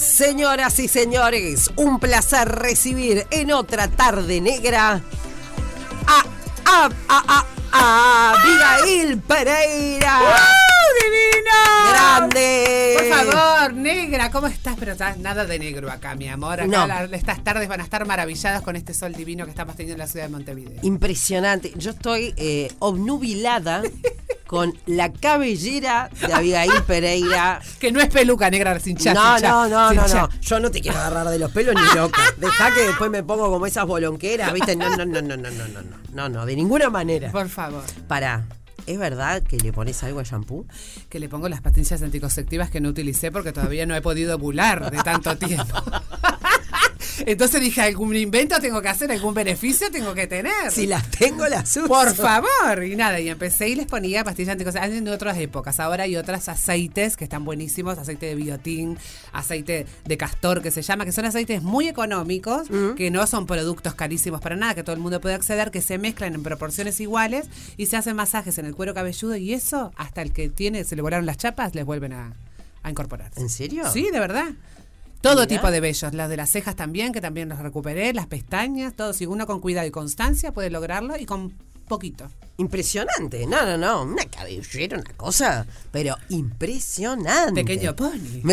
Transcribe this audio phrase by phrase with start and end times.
[0.00, 5.02] Señoras y señores, un placer recibir en otra tarde negra
[6.06, 6.24] a,
[6.64, 10.69] a, a, a, Abigail Pereira.
[11.90, 12.96] ¡Grande!
[12.98, 14.76] Por favor, negra, ¿cómo estás?
[14.78, 16.54] Pero estás nada de negro acá, mi amor.
[16.60, 16.86] Acá No.
[16.86, 19.98] la- estas tardes van a estar maravilladas con este sol divino que estamos teniendo en
[20.00, 20.78] la ciudad de Montevideo.
[20.82, 21.72] Impresionante.
[21.76, 23.82] Yo estoy eh, obnubilada
[24.46, 27.60] con la cabellera de Abigail Pereira.
[27.78, 29.14] Que no es peluca negra sin chat.
[29.14, 30.28] No, sin no, no, no, no.
[30.40, 32.20] Yo no te quiero agarrar de los pelos ni loca.
[32.36, 34.74] Deja que después me pongo como esas bolonqueras, ¿viste?
[34.76, 35.96] No, no, no, no, no, no, no, no.
[36.12, 37.30] No, no, de ninguna manera.
[37.30, 37.84] Por favor.
[38.08, 38.42] Para,
[38.86, 40.66] ¿es verdad que le pones algo al shampoo?
[41.08, 44.90] Que le pongo las pastillas anticonceptivas que no utilicé porque todavía no he podido ovular
[44.90, 45.74] de tanto tiempo.
[47.26, 50.70] Entonces dije, algún invento tengo que hacer, algún beneficio tengo que tener.
[50.70, 51.86] Si las tengo, las uso.
[51.86, 52.84] Por favor.
[52.84, 55.80] Y nada, y empecé y les ponía pastillas anticonceptivas en otras épocas.
[55.80, 58.98] Ahora hay otros aceites que están buenísimos, aceite de biotín,
[59.32, 63.94] aceite de castor que se llama, que son aceites muy económicos, que no son productos
[63.94, 67.48] carísimos para nada, que todo el mundo puede acceder, que se mezclan en proporciones iguales
[67.76, 70.96] y se hacen masajes en el cuero cabelludo y eso, hasta el que tiene, se
[70.96, 72.32] le volaron las chapas, les vuelven a,
[72.82, 73.30] a incorporar.
[73.36, 73.84] ¿En serio?
[73.92, 74.46] Sí, de verdad.
[75.20, 75.46] Todo Mirá.
[75.46, 79.12] tipo de vellos, las de las cejas también, que también los recuperé, las pestañas, todo.
[79.12, 81.52] Si uno con cuidado y constancia puede lograrlo y con
[81.88, 82.30] poquito.
[82.56, 83.46] Impresionante.
[83.46, 84.02] No, no, no.
[84.04, 87.64] Una cabellera, una cosa, pero impresionante.
[87.64, 88.42] Pequeño pony.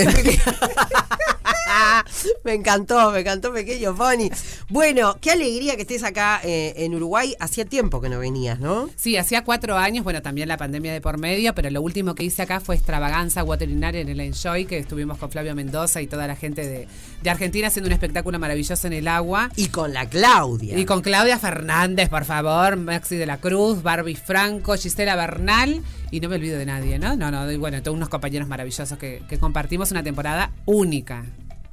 [2.43, 4.29] Me, encantó, me encantó Pequeño Pony.
[4.69, 7.35] Bueno, qué alegría que estés acá eh, en Uruguay.
[7.39, 8.89] Hacía tiempo que no venías, ¿no?
[8.95, 12.23] Sí, hacía cuatro años, bueno, también la pandemia de por medio, pero lo último que
[12.23, 16.27] hice acá fue extravaganza veterinaria en el Enjoy, que estuvimos con Flavio Mendoza y toda
[16.27, 16.87] la gente de,
[17.21, 19.49] de Argentina haciendo un espectáculo maravilloso en el agua.
[19.55, 20.77] Y con la Claudia.
[20.77, 26.19] Y con Claudia Fernández, por favor, Maxi de la Cruz, Barbie Franco, Gisela Bernal, y
[26.19, 27.15] no me olvido de nadie, ¿no?
[27.15, 31.25] No, no, y bueno, todos unos compañeros maravillosos que, que compartimos una temporada única.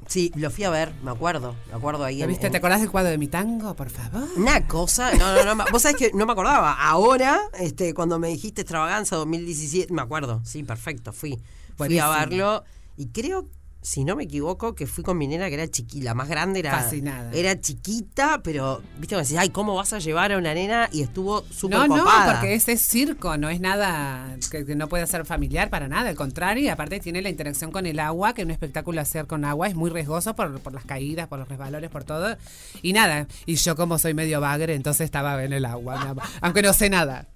[0.07, 1.55] Sí, lo fui a ver, me acuerdo.
[1.69, 2.17] Me acuerdo ahí.
[2.17, 2.45] ¿Lo en- viste?
[2.47, 4.27] en- ¿Te acordás del cuadro de mi tango, por favor?
[4.37, 6.73] Una cosa, no, no, no, vos sabés que no me acordaba.
[6.73, 11.39] Ahora, este, cuando me dijiste extravaganza 2017, me acuerdo, sí, perfecto, fui.
[11.77, 12.63] Fui a verlo
[12.97, 13.47] y creo,
[13.85, 16.59] si no me equivoco, que fui con mi nena que era chiquita, la más grande
[16.59, 16.71] era.
[16.71, 17.31] Fascinada.
[17.33, 20.89] Era chiquita, pero, viste, me decís, ay, ¿cómo vas a llevar a una nena?
[20.91, 22.31] Y estuvo súper No, no, copada.
[22.33, 26.09] porque ese es circo, no es nada que, que no puede ser familiar para nada,
[26.09, 29.45] al contrario, y aparte tiene la interacción con el agua, que un espectáculo hacer con
[29.45, 32.37] agua es muy riesgoso por, por las caídas, por los resbalones, por todo.
[32.81, 36.73] Y nada, y yo como soy medio bagre, entonces estaba en el agua, aunque no
[36.73, 37.27] sé nada.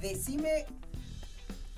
[0.00, 0.66] Decime.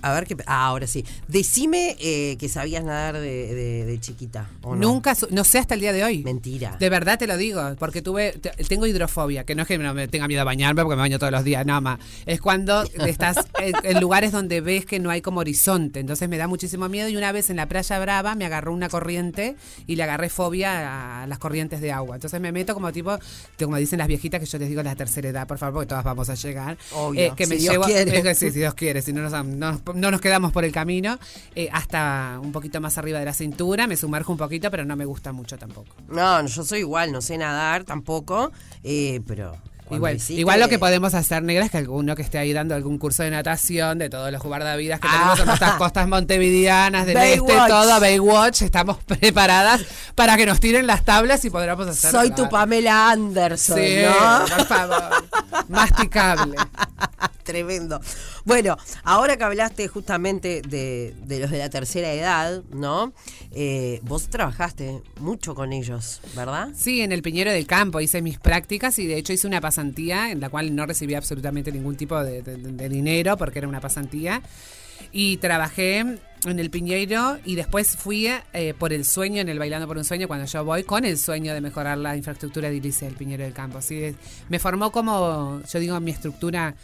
[0.00, 0.36] A ver qué.
[0.46, 1.04] Ah, ahora sí.
[1.26, 4.48] Decime eh, que sabías nadar de, de- de chiquita.
[4.62, 4.80] ¿o no?
[4.80, 6.22] Nunca, no sé hasta el día de hoy.
[6.22, 6.76] Mentira.
[6.78, 9.92] De verdad te lo digo, porque tuve, te- tengo hidrofobia, que no es que no
[9.94, 11.98] me tenga miedo a bañarme porque me baño todos los días, nada más.
[12.26, 16.36] Es cuando estás en, en lugares donde ves que no hay como horizonte, entonces me
[16.38, 19.96] da muchísimo miedo y una vez en la playa brava me agarró una corriente y
[19.96, 22.14] le agarré fobia a las corrientes de agua.
[22.16, 23.18] Entonces me meto como tipo,
[23.56, 25.88] que como dicen las viejitas que yo les digo la tercera edad, por favor, porque
[25.88, 26.74] todas vamos a llegar.
[26.74, 28.16] Eh, Obvio, que me si Dios llevo, quiere.
[28.16, 30.72] es que sí, si Dios quiere, si no nos, no, no nos quedamos por el
[30.72, 31.18] camino,
[31.54, 34.96] eh, hasta un poquito más arriba de la cintura, me sumerjo un poquito, pero no
[34.96, 35.94] me gusta mucho tampoco.
[36.08, 38.52] No, yo soy igual, no sé nadar tampoco,
[38.84, 39.56] eh, pero...
[39.90, 42.98] Igual, igual lo que podemos hacer, negra, es que alguno que esté ahí dando algún
[42.98, 45.12] curso de natación de todos los guardavidas que Ah.
[45.12, 49.80] tenemos en nuestras costas montevideanas, del este, todo, Baywatch, estamos preparadas
[50.14, 52.10] para que nos tiren las tablas y podamos hacer.
[52.10, 54.44] Soy tu Pamela Anderson, Sí, ¿no?
[54.56, 55.10] por favor.
[55.68, 56.56] Masticable.
[57.42, 57.98] Tremendo.
[58.48, 63.12] Bueno, ahora que hablaste justamente de, de los de la tercera edad, ¿no?
[63.52, 66.70] Eh, vos trabajaste mucho con ellos, ¿verdad?
[66.74, 70.30] Sí, en el Piñero del Campo hice mis prácticas y de hecho hice una pasantía
[70.30, 73.82] en la cual no recibí absolutamente ningún tipo de, de- de dinero porque era una
[73.82, 74.40] pasantía.
[75.12, 76.18] Y trabajé en
[76.58, 80.26] el Piñeiro y después fui eh, por el sueño, en el Bailando por un Sueño,
[80.26, 83.76] cuando yo voy, con el sueño de mejorar la infraestructura edilicia del Piñero del Campo.
[83.78, 84.16] Así
[84.48, 86.74] me formó como, yo digo, mi estructura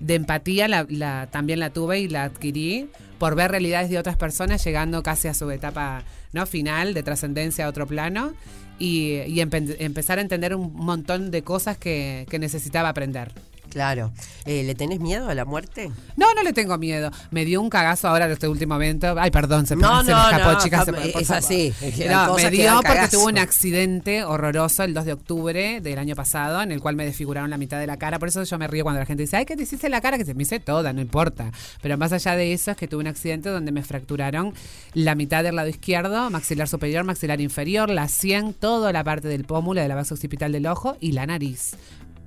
[0.00, 2.88] de empatía la, también la tuve y la adquirí
[3.18, 7.66] por ver realidades de otras personas llegando casi a su etapa no final de trascendencia
[7.66, 8.32] a otro plano
[8.78, 13.32] y, y empe- empezar a entender un montón de cosas que necesitaba aprender.
[13.70, 14.12] Claro.
[14.44, 15.90] Eh, ¿Le tenés miedo a la muerte?
[16.16, 17.10] No, no le tengo miedo.
[17.30, 19.14] Me dio un cagazo ahora en este último momento.
[19.18, 20.88] Ay, perdón, se, me- No, se no, me escapó, no, chicas.
[20.88, 25.12] es así, es hay No, me dio porque tuve un accidente horroroso el 2 de
[25.12, 28.18] octubre del año pasado, en el cual me desfiguraron la mitad de la cara.
[28.18, 30.16] Por eso yo me río cuando la gente dice, ay, ¿qué te hiciste la cara?
[30.18, 31.50] Que se me hice toda, no importa.
[31.82, 34.54] Pero más allá de eso es que tuve un accidente donde me fracturaron
[34.94, 39.44] la mitad del lado izquierdo, maxilar superior, maxilar inferior, la 100, toda la parte del
[39.44, 41.72] pómulo, de la base occipital del ojo y la nariz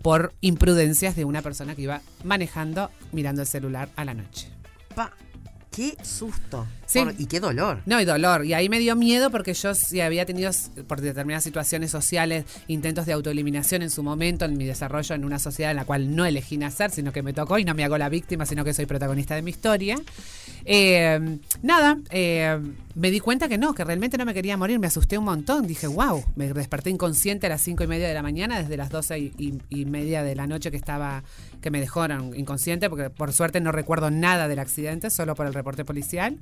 [0.01, 4.47] por imprudencias de una persona que iba manejando mirando el celular a la noche.
[4.95, 5.11] Pa.
[5.71, 6.67] Qué susto.
[6.85, 6.99] Sí.
[6.99, 7.81] Por- y qué dolor.
[7.85, 8.43] No, y dolor.
[8.45, 10.51] Y ahí me dio miedo porque yo sí había tenido,
[10.85, 15.39] por determinadas situaciones sociales, intentos de autoeliminación en su momento, en mi desarrollo en una
[15.39, 17.97] sociedad en la cual no elegí nacer, sino que me tocó y no me hago
[17.97, 19.95] la víctima, sino que soy protagonista de mi historia.
[20.65, 22.59] Eh, nada, eh,
[22.95, 25.67] me di cuenta que no, que realmente no me quería morir, me asusté un montón.
[25.67, 28.89] Dije, wow, me desperté inconsciente a las cinco y media de la mañana, desde las
[28.89, 31.23] doce y media de la noche que estaba,
[31.61, 35.53] que me dejaron inconsciente, porque por suerte no recuerdo nada del accidente, solo por el
[35.53, 36.37] reporte policial.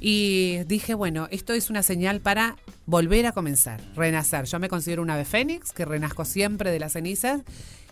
[0.00, 2.56] Y dije, bueno, esto es una señal para
[2.86, 4.44] volver a comenzar, renacer.
[4.44, 7.42] Yo me considero una ave fénix, que renazco siempre de las cenizas.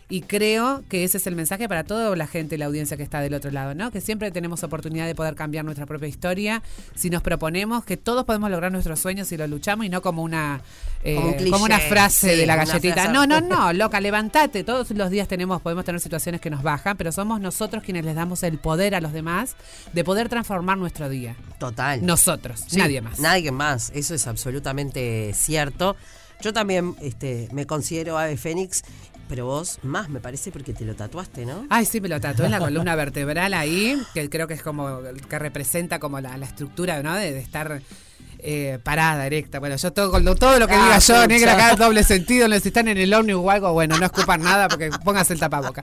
[0.08, 3.20] Y creo que ese es el mensaje para toda la gente, la audiencia que está
[3.20, 3.90] del otro lado, ¿no?
[3.90, 6.62] Que siempre tenemos oportunidad de poder cambiar nuestra propia historia
[6.94, 10.22] si nos proponemos que todos podemos lograr nuestros sueños si lo luchamos y no como
[10.22, 10.60] una
[11.02, 13.08] eh, Como un cliché, como una frase sí, de la galletita.
[13.08, 14.62] No, no, no, loca, levántate.
[14.62, 18.14] Todos los días tenemos, podemos tener situaciones que nos bajan, pero somos nosotros quienes les
[18.14, 19.56] damos el poder a los demás
[19.92, 21.34] de poder transformar nuestro día.
[21.58, 22.04] Total.
[22.06, 23.18] Nosotros, Sí, nadie más.
[23.18, 25.96] Nadie más, eso es absolutamente cierto.
[26.40, 28.82] Yo también este, me considero ave fénix,
[29.28, 31.66] pero vos más me parece porque te lo tatuaste, ¿no?
[31.70, 35.00] Ay, sí, me lo tatué en la columna vertebral ahí, que creo que es como,
[35.28, 37.14] que representa como la, la estructura, ¿no?
[37.14, 37.80] De, de estar
[38.40, 39.58] eh, parada, erecta.
[39.58, 42.68] Bueno, yo todo, todo lo que Ah, diga yo, negra, acá doble sentido, no, si
[42.68, 45.82] están en el ómnibus o algo, bueno, no escupan nada porque póngase el tapaboca.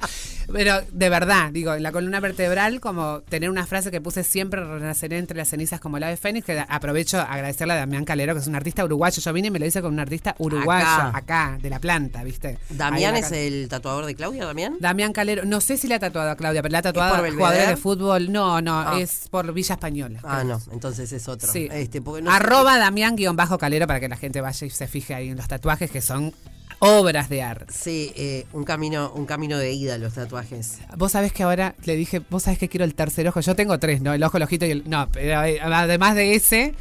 [0.52, 4.64] Pero de verdad, digo, en la columna vertebral, como tener una frase que puse siempre,
[4.64, 8.34] renaceré entre las cenizas como el ave fénix, que aprovecho a agradecerle a Damián Calero,
[8.34, 9.22] que es un artista uruguayo.
[9.22, 11.12] Yo vine y me lo hice con un artista uruguayo, Acá.
[11.18, 12.58] acá, de la planta, ¿viste?
[12.70, 14.76] Damián es la- el tatuador de Claudia, Damián.
[14.80, 17.68] Damián Calero, no sé si le ha tatuado a Claudia, pero le ha tatuado jugadores
[17.68, 18.32] de fútbol.
[18.32, 19.00] No, no, Ah.
[19.00, 20.20] es por Villa Española.
[20.24, 21.52] Ah, no, entonces es otro.
[21.52, 21.68] Sí.
[21.72, 24.88] Este, porque no Arroba Damián guion bajo Calero para que la gente vaya y se
[24.88, 26.36] fije ahí en los tatuajes que son
[26.78, 27.74] obras de arte.
[27.74, 30.78] Sí, eh, un camino, un camino de ida los tatuajes.
[30.96, 33.40] Vos sabés que ahora le dije, vos sabés que quiero el tercer ojo.
[33.40, 34.14] Yo tengo tres, ¿no?
[34.14, 34.88] El ojo, el ojito y el.
[34.88, 36.76] No, pero eh, además de ese,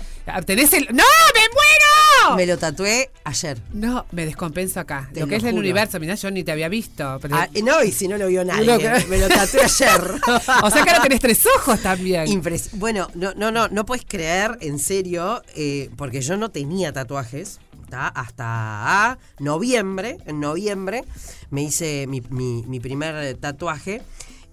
[0.45, 0.89] tenés el.
[0.89, 1.05] ¡No!
[1.35, 1.92] ¡Me muero!
[2.37, 3.59] Me lo tatué ayer.
[3.73, 5.09] No, me descompenso acá.
[5.13, 7.19] Te lo que lo es el universo, mirá, yo ni te había visto.
[7.21, 8.79] pero- Ah, no, y si no lo vio nadie.
[8.79, 10.01] Que- Me lo tatué ayer.
[10.63, 12.27] o sea que ahora tenés tres ojos también.
[12.27, 16.93] Impres- bueno, no, no, no, no puedes creer, en serio, eh, porque yo no tenía
[16.93, 17.59] tatuajes.
[18.15, 21.05] Hasta noviembre, en noviembre,
[21.51, 24.01] me hice mi, mi- mi primer tatuaje.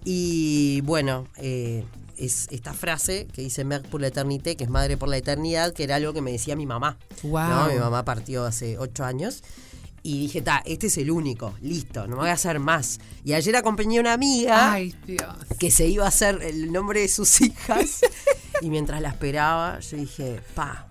[0.04, 1.84] Y bueno, eh,
[2.20, 5.84] es esta frase que dice Mère pour l'éternité, que es madre por la eternidad, que
[5.84, 6.98] era algo que me decía mi mamá.
[7.22, 7.48] Guau.
[7.68, 7.72] ¿no?
[7.72, 9.42] Mi mamá partió hace ocho años.
[10.02, 12.98] Y dije, ta, este es el único, listo, no me voy a hacer más.
[13.22, 15.22] Y ayer acompañé a una amiga Ay, Dios.
[15.58, 18.00] que se iba a hacer el nombre de sus hijas.
[18.62, 20.86] y mientras la esperaba, yo dije, pa,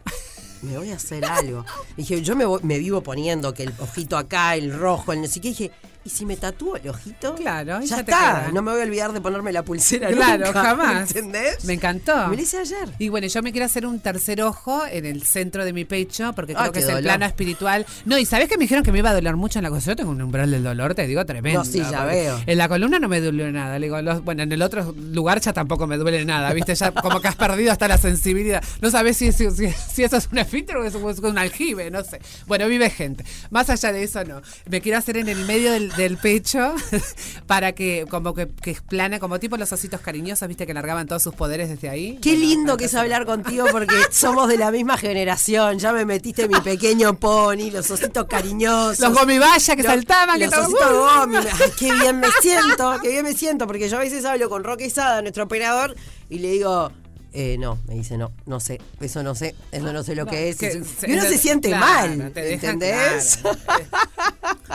[0.62, 1.66] me voy a hacer algo.
[1.98, 5.28] Dije, yo me, voy- me vivo poniendo que el ojito acá, el rojo, el no
[5.28, 5.50] sé qué.
[5.50, 5.72] Dije,
[6.06, 7.36] ¿y si me tatúo el ojito?
[7.36, 8.50] Claro, ya, está.
[8.54, 11.10] No me voy a olvidar de ponerme la pulsera Claro, nunca, jamás.
[11.16, 11.66] ¿Entendés?
[11.66, 12.28] Me encantó.
[12.30, 12.90] Me lo hice ayer.
[13.00, 16.34] Y bueno, yo me quiero hacer un tercer ojo en el centro de mi pecho,
[16.34, 17.86] porque Ah, creo que es el plano espiritual.
[18.06, 19.92] No, y ¿sabés que me dijeron que me iba a doler mucho en la cosa?
[19.92, 21.60] Yo tengo un umbral del dolor, te digo, tremendo.
[21.60, 22.40] No, sí, ya veo.
[22.46, 23.78] En la columna no me duele nada.
[23.78, 26.74] Le digo, los- bueno, en el otro lugar ya tampoco me duele nada, ¿viste?
[26.76, 28.64] Ya como que has perdido hasta la sensibilidad.
[28.82, 31.38] No sabés si, si, si- si eso es un esfínter o es un- es un
[31.38, 32.20] aljibe, no sé.
[32.48, 33.24] Bueno, vive gente.
[33.50, 34.42] Más allá de eso, no.
[34.70, 36.74] Me quiero hacer en el medio del, del pecho
[37.48, 40.66] para que como que, que explane, como tipo los ositos cariñosos, ¿viste?
[40.68, 42.18] Que largaban todos sus poderes desde ahí.
[42.22, 45.80] Qué Bueno, lindo que es hablar contigo porque somos de la misma generación.
[45.80, 49.00] Ya me metiste mi pequeño pony, los ositos cariñosos.
[49.00, 51.38] Los gomibaya que Los- saltaban, los ositos gomi.
[51.38, 54.64] Ay, qué bien me siento, qué bien me siento, porque yo a veces hablo con
[54.64, 55.96] Roque Sada, nuestro operador,
[56.30, 56.92] y le digo,
[57.34, 60.50] eh, no, me dice, no, no sé, eso no sé, eso no sé lo que
[60.50, 60.58] es.
[60.58, 63.38] Que y uno se siente claro, mal, te ¿entendés?
[63.38, 63.86] claro.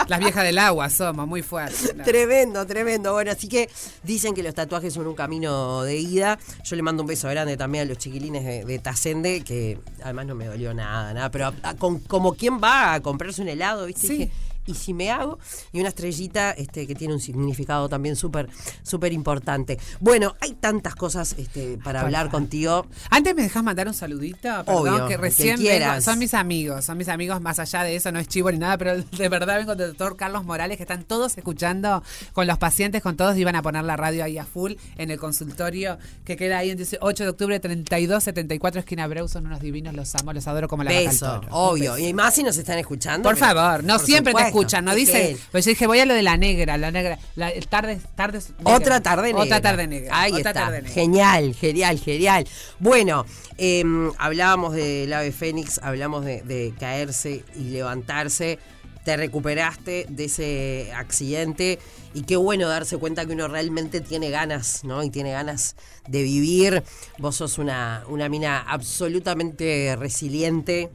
[0.08, 1.94] Las viejas del agua somos, muy fuertes.
[2.04, 3.12] Tremendo, tremendo.
[3.12, 3.70] Bueno, así que
[4.02, 6.38] dicen que los tatuajes son un camino de ida.
[6.64, 10.34] Yo le mando un beso grande también a los chiquilines de, de que además no
[10.34, 11.30] me dolió nada, nada.
[11.30, 14.06] Pero a- a- con- como quien va a comprarse un helado, ¿viste?
[14.06, 14.12] Sí.
[14.18, 14.32] Dije,
[14.66, 15.38] y si me hago,
[15.72, 18.48] y una estrellita este, que tiene un significado también súper,
[18.82, 19.78] súper importante.
[20.00, 22.86] Bueno, hay tantas cosas este, para hablar contigo.
[23.10, 26.84] Antes me dejas mandar un saludito, perdón, Obvio, que que recién vengo- son mis amigos,
[26.84, 29.58] son mis amigos más allá de eso, no es chivo ni nada, pero de verdad
[29.58, 32.02] vengo del doctor Carlos Morales, que están todos escuchando
[32.32, 35.18] con los pacientes, con todos, iban a poner la radio ahí a full en el
[35.18, 40.14] consultorio que queda ahí en 8 de octubre 3274 esquina Breu, son unos divinos, los
[40.14, 41.48] amo, los adoro como la vaca al Beso, toro.
[41.50, 41.92] Obvio.
[41.94, 42.06] beso.
[42.06, 43.28] Y más si nos están escuchando.
[43.28, 44.53] Por favor, no por siempre te supuesto.
[44.60, 47.52] Escuchan, no que- Pues yo dije, voy a lo de la negra, la negra, la
[47.68, 48.74] tardes negra.
[48.74, 49.42] Otra tarde negra.
[49.42, 50.10] Otra tarde negra.
[50.20, 50.52] Ahí otra está.
[50.52, 50.94] tarde negra.
[50.94, 52.46] Genial, genial, genial.
[52.78, 53.26] Bueno,
[53.58, 58.58] em, hablábamos del ave fénix, hablamos de, de caerse y levantarse.
[59.04, 61.78] te recuperaste de ese accidente
[62.14, 65.02] y qué bueno darse cuenta que uno realmente tiene ganas, ¿no?
[65.02, 65.76] Y tiene ganas
[66.08, 66.82] de vivir.
[67.18, 70.88] Vos sos una, una mina absolutamente resiliente.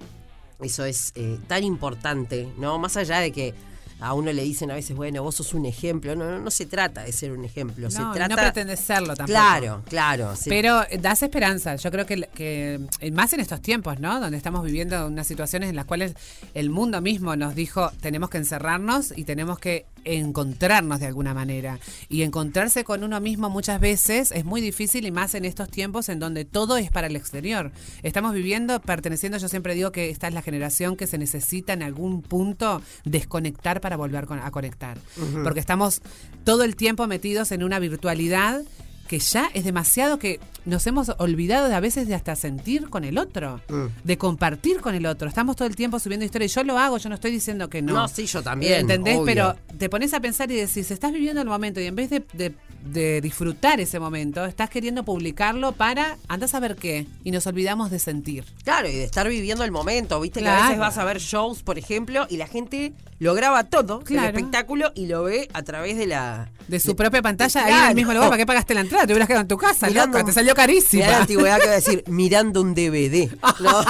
[0.62, 2.78] Eso es eh, tan importante, ¿no?
[2.80, 3.54] Más allá de que
[4.02, 6.16] a uno le dicen a veces, bueno, vos sos un ejemplo.
[6.16, 7.92] No, no, no se trata de ser un ejemplo.
[7.92, 8.36] se No, y trata.
[8.36, 9.28] no pretendes serlo tampoco.
[9.28, 10.36] Claro, claro.
[10.36, 10.50] sí.
[10.50, 11.76] Pero eh, das esperanza.
[11.76, 14.20] Yo creo que, que, eh, más en estos tiempos, ¿no?
[14.20, 16.14] Donde estamos viviendo unas situaciones en las cuales
[16.54, 21.80] el mundo mismo nos dijo tenemos que encerrarnos y tenemos que encontrarnos de alguna manera.
[22.10, 26.10] Y encontrarse con uno mismo muchas veces es muy difícil y más en estos tiempos
[26.10, 27.72] en donde todo es para el exterior.
[28.04, 31.84] Estamos viviendo, perteneciendo, yo siempre digo que esta es la generación que se necesita en
[31.84, 34.98] algún punto desconectar para volver con- a conectar.
[35.44, 36.02] Porque estamos
[36.44, 38.62] todo el tiempo metidos en una virtualidad
[39.08, 43.04] que ya es demasiado que nos hemos olvidado de a veces de hasta sentir con
[43.04, 43.86] el otro, Mm.
[44.04, 45.28] de compartir con el otro.
[45.28, 46.54] Estamos todo el tiempo subiendo historias.
[46.56, 47.94] Yo lo hago, yo no estoy diciendo que no.
[47.94, 49.16] No, sí, yo también, ¿Entendés?
[49.18, 49.26] obvio.
[49.26, 52.24] Pero te pones a pensar y decís, estás viviendo el momento y en vez de,
[52.34, 57.08] de- de disfrutar ese momento, estás queriendo publicarlo para, andás a ver qué.
[57.26, 58.46] Y nos olvidamos de sentir.
[58.64, 60.20] Claro, y de estar viviendo el momento.
[60.22, 63.66] Viste que a veces vas a ver shows, por ejemplo, y la gente lo graba
[63.66, 64.30] todo, Claro.
[64.30, 66.50] el espectáculo, y lo ve a través de la.
[66.70, 67.90] De su propia pantalla, ahí en Claro.
[67.90, 69.06] el mismo lugar, ¿para qué pagaste la entrada?
[69.08, 71.04] Te hubieras quedado en tu casa, loca, te salió carísima.
[71.04, 73.30] Mirá la antigüedad que voy a decir, mirando un DVD.
[73.60, 73.82] ¿no?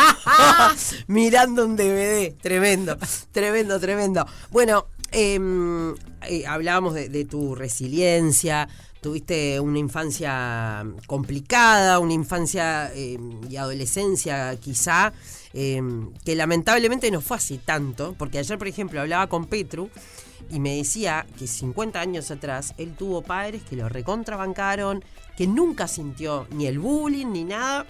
[1.08, 2.34] mirando un DVD.
[2.42, 2.98] Tremendo,
[3.32, 4.26] tremendo, tremendo.
[4.52, 5.94] Bueno, em,
[6.28, 8.68] eh, hablábamos de, de tu resiliencia.
[9.02, 15.14] Tuviste una infancia complicada, una infancia em, y adolescencia quizá,
[15.54, 19.90] em, que lamentablemente no fue así tanto, porque ayer, por ejemplo, hablaba con Petru
[20.50, 25.04] y me decía que 50 años atrás él tuvo padres que lo recontrabancaron,
[25.38, 27.86] que nunca sintió ni el bullying ni nada.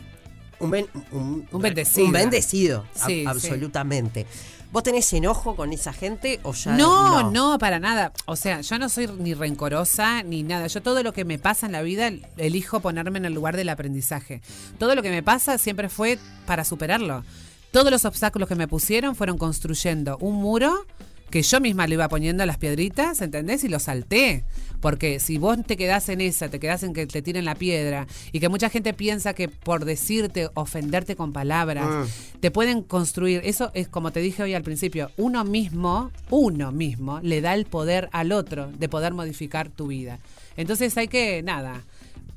[0.60, 2.06] Un, ben- un, Un bendecido.
[2.08, 3.26] Un bendecido, Sí, sí.
[3.26, 4.26] absolutamente.
[4.72, 8.12] ¿Vos tenés enojo con esa gente o ya No, no, para nada.
[8.26, 10.68] O sea, yo no soy ni rencorosa ni nada.
[10.68, 13.70] Yo todo lo que me pasa en la vida elijo ponerme en el lugar del
[13.70, 14.42] aprendizaje.
[14.78, 17.24] Todo lo que me pasa siempre fue para superarlo.
[17.72, 20.86] Todos los obstáculos que me pusieron fueron construyendo un muro
[21.30, 23.64] que yo misma le iba poniendo las piedritas, ¿entendés?
[23.64, 24.44] Y lo salté.
[24.82, 28.08] Porque si vos te quedás en esa, te quedás en que te tiren la piedra
[28.32, 32.10] y que mucha gente piensa que por decirte, ofenderte con palabras,
[32.40, 33.42] te pueden construir.
[33.44, 37.66] Eso es como te dije hoy al principio, uno mismo, uno mismo, le da el
[37.66, 40.20] poder al otro de poder modificar tu vida.
[40.56, 41.84] Entonces hay que, nada,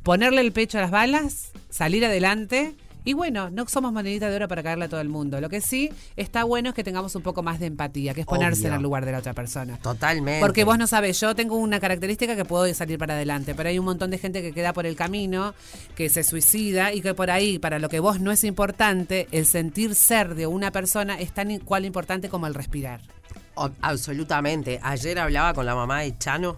[0.03, 2.75] ponerle el pecho a las balas, salir adelante.
[3.05, 5.41] Y bueno, no somos monedita de oro para caerle a todo el mundo.
[5.41, 8.27] Lo que sí está bueno es que tengamos un poco más de empatía, que es
[8.27, 8.69] ponerse Obvio.
[8.69, 9.79] en el lugar de la otra persona.
[9.79, 10.41] Totalmente.
[10.41, 13.79] Porque vos no sabés, yo tengo una característica que puedo salir para adelante, pero hay
[13.79, 15.55] un montón de gente que queda por el camino,
[15.95, 19.47] que se suicida y que por ahí, para lo que vos no es importante, el
[19.47, 23.01] sentir ser de una persona es tan igual importante como el respirar.
[23.81, 24.81] Absolutamente.
[24.83, 26.57] Ayer hablaba con la mamá de Chano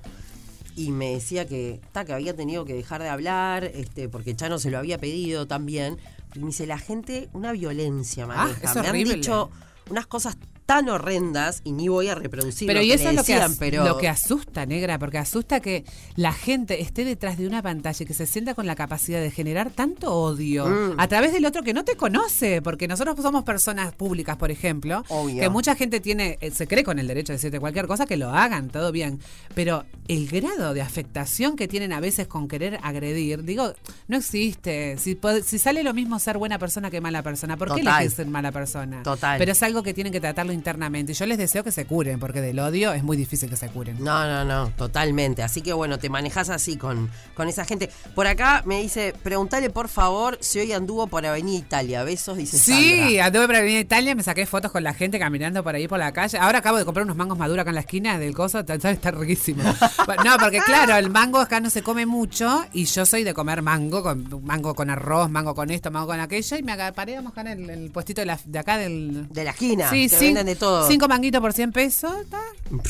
[0.76, 4.58] y me decía que, ta, que había tenido que dejar de hablar, este, porque Chano
[4.58, 5.98] se lo había pedido también.
[6.34, 8.58] Y me dice, la gente, una violencia maneja.
[8.64, 9.50] Ah, es me han dicho
[9.90, 13.10] unas cosas tan horrendas y ni voy a reproducir Pero lo y que eso le
[13.10, 15.84] es lo que, decían, as- pero lo que asusta, negra, porque asusta que
[16.16, 19.30] la gente esté detrás de una pantalla y que se sienta con la capacidad de
[19.30, 20.94] generar tanto odio Mm.
[20.98, 25.04] a través del otro que no te conoce, porque nosotros somos personas públicas, por ejemplo,
[25.08, 25.40] Obvio.
[25.42, 28.16] que mucha gente tiene, eh, se cree con el derecho de decirte cualquier cosa, que
[28.16, 29.20] lo hagan, todo bien,
[29.54, 33.74] pero el grado de afectación que tienen a veces con querer agredir, digo,
[34.08, 34.96] no existe.
[34.96, 35.18] Si,
[35.58, 38.00] sale lo mismo ser buena persona que mala persona, ¿por qué Total.
[38.00, 39.02] elegís ser mala persona?
[39.02, 39.36] Total.
[39.38, 41.12] Pero es algo que tienen que tratarlo internamente.
[41.12, 43.68] Y yo les deseo que se curen, porque del odio es muy difícil que se
[43.68, 43.96] curen.
[44.02, 45.42] No, no, no, totalmente.
[45.42, 47.90] Así que bueno, te manejas así con, con esa gente.
[48.14, 52.04] Por acá me dice, preguntale por favor si hoy anduvo por Avenida Italia.
[52.04, 53.26] Besos, dice Sí, Sandra.
[53.26, 56.12] anduve por Avenida Italia, me saqué fotos con la gente caminando por ahí por la
[56.12, 56.38] calle.
[56.38, 59.10] Ahora acabo de comprar unos mangos maduros acá en la esquina del coso, está, está
[59.10, 59.62] riquísimo.
[60.24, 63.62] no, porque claro, el mango acá no se come mucho y yo soy de comer
[63.62, 67.40] mango, con, mango con arroz, mango con esto, mango con aquello y me vamos acá
[67.42, 69.26] en el, el puestito de, la- de acá del...
[69.30, 69.90] De la esquina.
[69.90, 70.32] Sí, sí.
[70.44, 70.86] Venden de todo.
[70.88, 72.12] Cinco manguitos por 100 pesos.
[72.22, 72.40] está.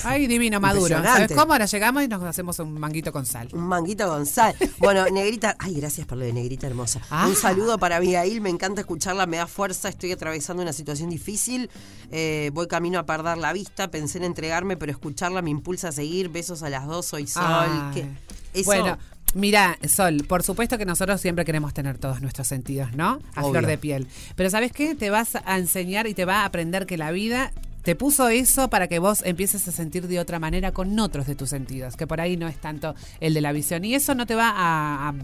[0.05, 1.03] Ay, divino, maduro.
[1.03, 1.53] ¿Sabes cómo?
[1.53, 3.49] Ahora llegamos y nos hacemos un manguito con sal.
[3.53, 4.55] Un manguito con sal.
[4.79, 7.01] Bueno, Negrita, ay, gracias por lo de Negrita hermosa.
[7.11, 7.27] Ah.
[7.29, 11.71] Un saludo para Abigail, me encanta escucharla, me da fuerza, estoy atravesando una situación difícil,
[12.11, 15.93] eh, voy camino a perder la vista, pensé en entregarme, pero escucharla me impulsa a
[15.93, 16.29] seguir.
[16.29, 17.43] Besos a las dos, soy Sol.
[17.47, 18.17] Ay.
[18.53, 18.99] eso- Bueno,
[19.35, 23.21] mira, Sol, por supuesto que nosotros siempre queremos tener todos nuestros sentidos, ¿no?
[23.35, 23.51] A Obvio.
[23.53, 24.07] flor de piel.
[24.37, 24.95] Pero ¿sabes qué?
[24.95, 28.71] Te vas a enseñar y te va a aprender que la vida te puso eso
[28.71, 32.07] para que vos empieces a sentir de otra manera con otros de tus sentidos, que
[32.07, 33.85] por ahí no es tanto el de la visión.
[33.85, 35.09] Y eso no te va a...
[35.11, 35.15] a-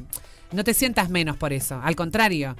[0.53, 2.57] no te sientas menos por eso, al contrario.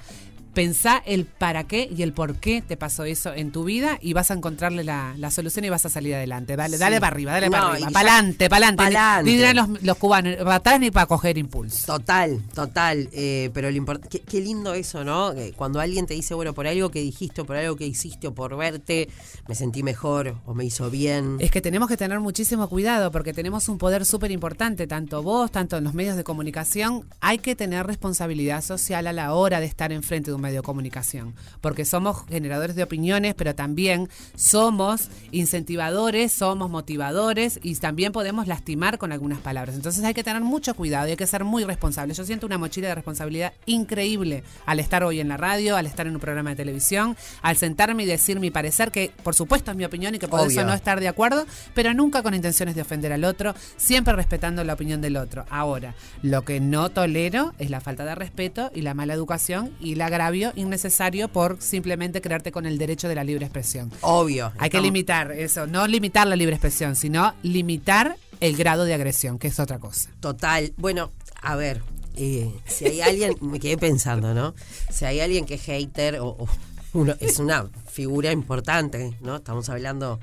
[0.53, 4.13] Pensá el para qué y el por qué te pasó eso en tu vida y
[4.13, 6.55] vas a encontrarle la, la solución y vas a salir adelante.
[6.55, 7.89] Dale, dale para arriba, dale para arriba.
[7.91, 9.23] Para adelante, para adelante.
[9.23, 11.85] Ni dirán los, los, cubanos, para atrás ni para coger impulso.
[11.85, 13.09] Total, total.
[13.13, 15.33] Eh, pero lo importante, qué, lindo eso, ¿no?
[15.55, 18.33] Cuando alguien te dice, bueno, por algo que dijiste, o por algo que hiciste, o
[18.33, 19.09] por verte,
[19.47, 21.37] me sentí mejor, o me hizo bien.
[21.39, 25.51] Es que tenemos que tener muchísimo cuidado porque tenemos un poder súper importante, tanto vos,
[25.51, 27.05] tanto en los medios de comunicación.
[27.21, 30.65] Hay que tener responsabilidad social a la hora de estar enfrente de un medio de
[30.65, 38.47] comunicación, porque somos generadores de opiniones, pero también somos incentivadores, somos motivadores y también podemos
[38.47, 39.75] lastimar con algunas palabras.
[39.75, 42.13] Entonces hay que tener mucho cuidado y hay que ser muy responsable.
[42.13, 46.07] Yo siento una mochila de responsabilidad increíble al estar hoy en la radio, al estar
[46.07, 49.77] en un programa de televisión, al sentarme y decir mi parecer, que por supuesto es
[49.77, 52.81] mi opinión y que por eso no estar de acuerdo, pero nunca con intenciones de
[52.81, 55.45] ofender al otro, siempre respetando la opinión del otro.
[55.49, 59.93] Ahora, lo que no tolero es la falta de respeto y la mala educación y
[59.93, 63.91] el agravio innecesario por simplemente crearte con el derecho de la libre expresión.
[64.01, 64.51] Obvio.
[64.57, 69.37] Hay que limitar eso, no limitar la libre expresión, sino limitar el grado de agresión,
[69.37, 70.09] que es otra cosa.
[70.19, 70.73] Total.
[70.77, 71.11] Bueno,
[71.41, 71.81] a ver,
[72.15, 74.55] eh, si hay alguien, me quedé pensando, ¿no?
[74.89, 76.47] Si hay alguien que es hater o,
[76.93, 79.37] uno, es una figura importante, ¿no?
[79.37, 80.19] Estamos hablando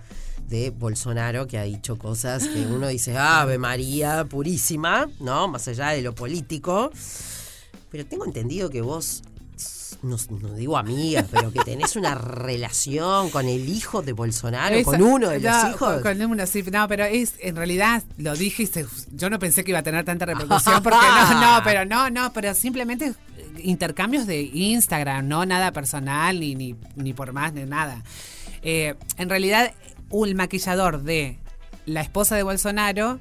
[0.49, 5.49] de Bolsonaro que ha dicho cosas que uno dice, Ave María, purísima, ¿no?
[5.49, 6.91] Más allá de lo político.
[7.91, 9.23] Pero tengo entendido que vos
[10.03, 10.17] no,
[10.55, 15.41] digo amigas, pero que tenés una relación con el hijo de Bolsonaro, con uno de
[15.41, 16.03] los hijos.
[16.03, 18.69] Con, uno, sí, no, pero es, en realidad lo dije
[19.13, 22.33] yo no pensé que iba a tener tanta repercusión, porque no, no, pero no, no,
[22.33, 23.15] pero simplemente
[23.59, 28.03] intercambios de Instagram, no nada personal, ni, ni, ni por más, ni nada.
[28.63, 29.73] Eh, en realidad,
[30.11, 31.39] un maquillador de
[31.87, 33.19] la esposa de Bolsonaro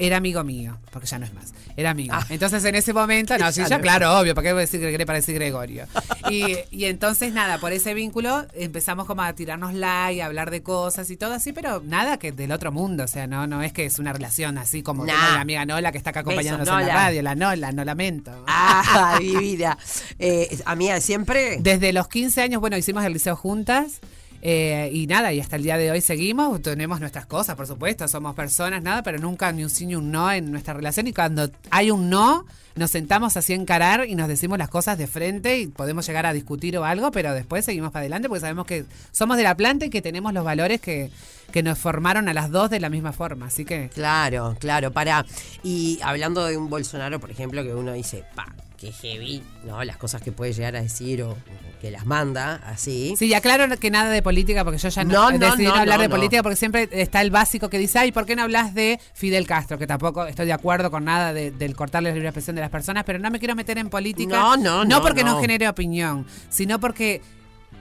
[0.00, 2.14] era amigo mío, porque ya no es más, era amigo.
[2.16, 2.26] Ah.
[2.30, 5.06] Entonces en ese momento, no, sí, ya claro, obvio, ¿para qué voy a decir que
[5.06, 5.86] para decir Gregorio?
[6.30, 10.62] Y, y, entonces nada, por ese vínculo empezamos como a tirarnos like, a hablar de
[10.62, 13.72] cosas y todo así, pero nada que del otro mundo, o sea, no no es
[13.72, 16.94] que es una relación así como la amiga Nola que está acá acompañándonos en la
[16.94, 18.44] radio, la Nola, no lamento.
[18.46, 19.76] Ah, mi vida.
[20.18, 21.58] Eh, amiga, siempre.
[21.60, 24.00] Desde los 15 años, bueno, hicimos el liceo juntas.
[24.42, 28.08] Eh, y nada, y hasta el día de hoy seguimos, tenemos nuestras cosas, por supuesto,
[28.08, 31.06] somos personas, nada, pero nunca ni un sí ni un no en nuestra relación.
[31.06, 34.96] Y cuando hay un no, nos sentamos así a encarar y nos decimos las cosas
[34.96, 38.40] de frente y podemos llegar a discutir o algo, pero después seguimos para adelante porque
[38.40, 41.10] sabemos que somos de la planta y que tenemos los valores que,
[41.52, 43.46] que nos formaron a las dos de la misma forma.
[43.46, 43.90] Así que.
[43.90, 45.26] Claro, claro, para.
[45.62, 48.46] Y hablando de un Bolsonaro, por ejemplo, que uno dice, pa,
[48.80, 49.84] que heavy, ¿no?
[49.84, 51.36] Las cosas que puede llegar a decir o
[51.82, 53.14] que las manda así.
[53.16, 56.08] Sí, aclaro que nada de política, porque yo ya no, no, decidí no, hablar de
[56.08, 59.46] política, porque siempre está el básico que dice, ay, ¿por qué no hablas de Fidel
[59.46, 59.76] Castro?
[59.78, 63.04] Que tampoco estoy de acuerdo con nada del cortarle la libre expresión de las personas,
[63.04, 64.38] pero no me quiero meter en política.
[64.38, 64.96] No, no, no.
[64.96, 67.20] No porque no genere opinión, sino porque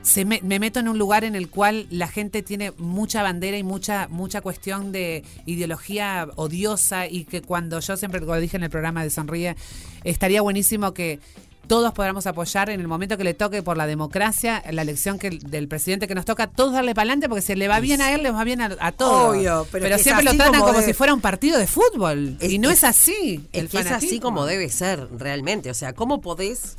[0.01, 3.63] se me, meto en un lugar en el cual la gente tiene mucha bandera y
[3.63, 8.69] mucha mucha cuestión de ideología odiosa y que cuando yo siempre lo dije en el
[8.69, 9.55] programa de Sonríe,
[10.03, 11.19] estaría buenísimo que
[11.67, 15.29] todos podamos apoyar en el momento que le toque por la democracia, la elección que
[15.29, 18.11] del presidente que nos toca, todos darle para adelante porque si le va bien a
[18.11, 19.35] él, le va bien a, todos.
[19.35, 22.37] Obvio, pero, siempre lo tratan como, si fuera un partido de fútbol.
[22.41, 23.47] y no es, así.
[23.53, 25.69] Es es así como debe ser realmente.
[25.69, 26.75] O sea, ¿cómo podés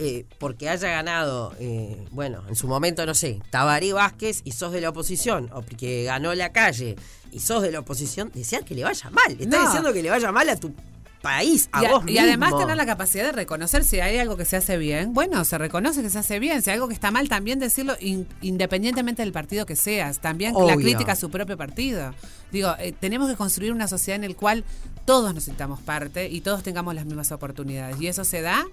[0.00, 4.72] eh, porque haya ganado, eh, bueno, en su momento, no sé, Tabaré Vázquez y sos
[4.72, 6.94] de la oposición, o porque ganó la calle
[7.32, 9.36] y sos de la oposición, decían que le vaya mal.
[9.40, 10.72] Estás diciendo que le vaya mal a tu
[11.20, 14.44] país, a y, vos Y además tener la capacidad de reconocer si hay algo que
[14.44, 15.14] se hace bien.
[15.14, 16.62] Bueno, se reconoce que se hace bien.
[16.62, 17.96] Si hay algo que está mal, también decirlo
[18.40, 20.20] independientemente del partido que seas.
[20.20, 22.14] También la crítica a su propio partido.
[22.52, 24.64] Digo, eh, tenemos que construir una sociedad en la cual
[25.04, 28.00] todos nos sintamos parte y todos tengamos las mismas oportunidades.
[28.00, 28.64] Y eso se da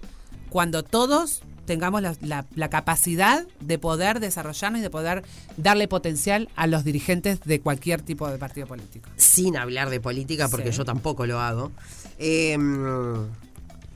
[0.56, 5.22] cuando todos tengamos la, capacidad de poder desarrollarnos y de poder
[5.58, 9.10] darle potencial a los dirigentes de cualquier tipo de partido político.
[9.18, 11.74] Sin hablar de política, porque yo tampoco lo hago.
[12.20, 13.28] Em,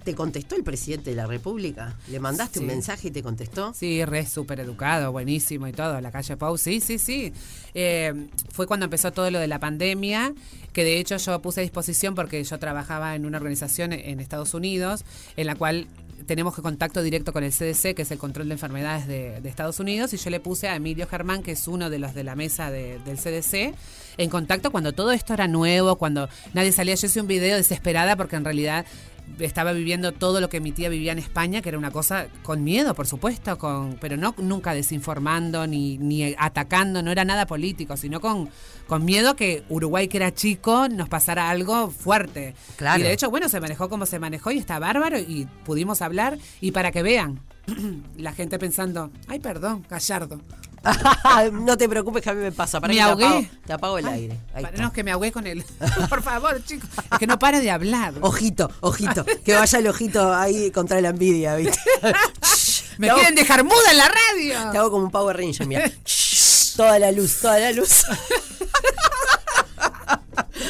[0.09, 1.95] ¿Te contestó el presidente de la República?
[2.07, 3.75] ¿Le mandaste un mensaje y te contestó?
[3.75, 6.01] Sí, re súper educado, buenísimo y todo.
[6.01, 7.31] La calle Pau, sí, sí, sí.
[7.75, 10.33] Eh, fue cuando empezó todo lo de la pandemia,
[10.73, 14.55] que de hecho yo puse a disposición porque yo trabajaba en una organización en Estados
[14.55, 15.05] Unidos,
[15.37, 15.85] en la cual
[16.25, 19.79] tenemos que contacto directo con el CDC, que es el control de enfermedades de, Estados
[19.79, 22.35] Unidos, y yo le puse a Emilio Germán, que es uno de los de la
[22.35, 23.75] mesa del CDC,
[24.17, 26.95] en contacto cuando todo esto era nuevo, cuando nadie salía.
[26.95, 28.85] Yo hice un video desesperada porque en realidad
[29.39, 32.63] estaba viviendo todo lo que mi tía vivía en España, que era una cosa con
[32.63, 37.97] miedo, por supuesto, con, pero no nunca desinformando ni, ni atacando, no era nada político,
[37.97, 38.49] sino con,
[38.87, 42.55] con miedo que Uruguay, que era chico, nos pasara algo fuerte.
[42.75, 42.99] Claro.
[42.99, 46.37] Y de hecho, bueno, se manejó como se manejó y está bárbaro y pudimos hablar.
[46.61, 47.39] Y para que vean,
[48.17, 50.41] la gente pensando, ay, perdón, Gallardo.
[51.51, 52.79] no te preocupes que a mí me pasa.
[52.79, 53.25] Para Me que te ahogué.
[53.25, 54.33] apago, te apago el Ay, aire.
[54.53, 54.81] Ahí para- está.
[54.83, 55.63] no, que me ahogué con él.
[56.09, 56.89] Por favor, chicos.
[57.11, 58.13] Es que no para de hablar.
[58.21, 59.25] Ojito, ojito.
[59.43, 61.79] Que vaya el ojito ahí contra la envidia, ¿viste?
[62.97, 64.71] Me Te hago- quieren dejar muda en la radio.
[64.71, 65.89] Te hago como un Power Ranger, mira.
[66.75, 68.03] toda la luz, toda la luz.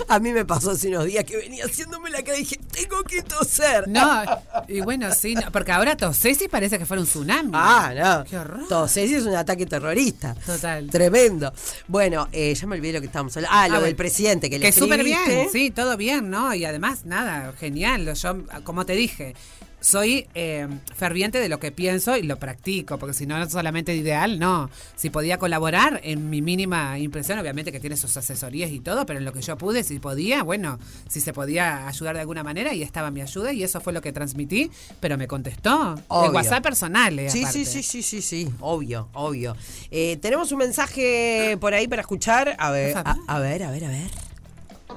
[0.10, 3.04] A mí me pasó hace unos días que venía haciéndome la cara y dije, tengo
[3.04, 3.88] que toser.
[3.88, 4.24] No,
[4.68, 7.52] y bueno, sí, no, porque ahora tosés y parece que fuera un tsunami.
[7.54, 8.24] Ah, no.
[8.26, 8.62] Qué horror.
[8.62, 10.36] Entonces, es un ataque terrorista.
[10.46, 10.90] Total.
[10.90, 11.54] Tremendo.
[11.88, 13.56] Bueno, eh, ya me olvidé lo que estábamos hablando.
[13.56, 16.54] Ah, lo del presidente que le Que súper bien, sí, todo bien, ¿no?
[16.56, 18.14] Y además, nada, genial.
[18.14, 19.36] Yo, como te dije,
[19.80, 23.52] soy eh, ferviente de lo que pienso y lo practico, porque si no, no es
[23.52, 24.70] solamente ideal, no.
[24.96, 29.20] Si podía colaborar en mi mínima impresión, obviamente que tiene sus asesorías y todo, pero
[29.20, 32.74] en lo que yo pude, si podía, bueno, si se podía ayudar de alguna manera,
[32.74, 35.96] y estaba mi ayuda, y eso fue lo que transmití, pero me contestó.
[36.08, 36.30] Obvio.
[36.30, 37.66] En WhatsApp personal, eh, Sí, aparte.
[37.66, 39.56] sí, sí, sí, sí, sí, obvio, obvio.
[39.92, 42.56] Eh, tenemos un mensaje por ahí para escuchar.
[42.60, 44.29] A ver, a ver, a ver, a ver.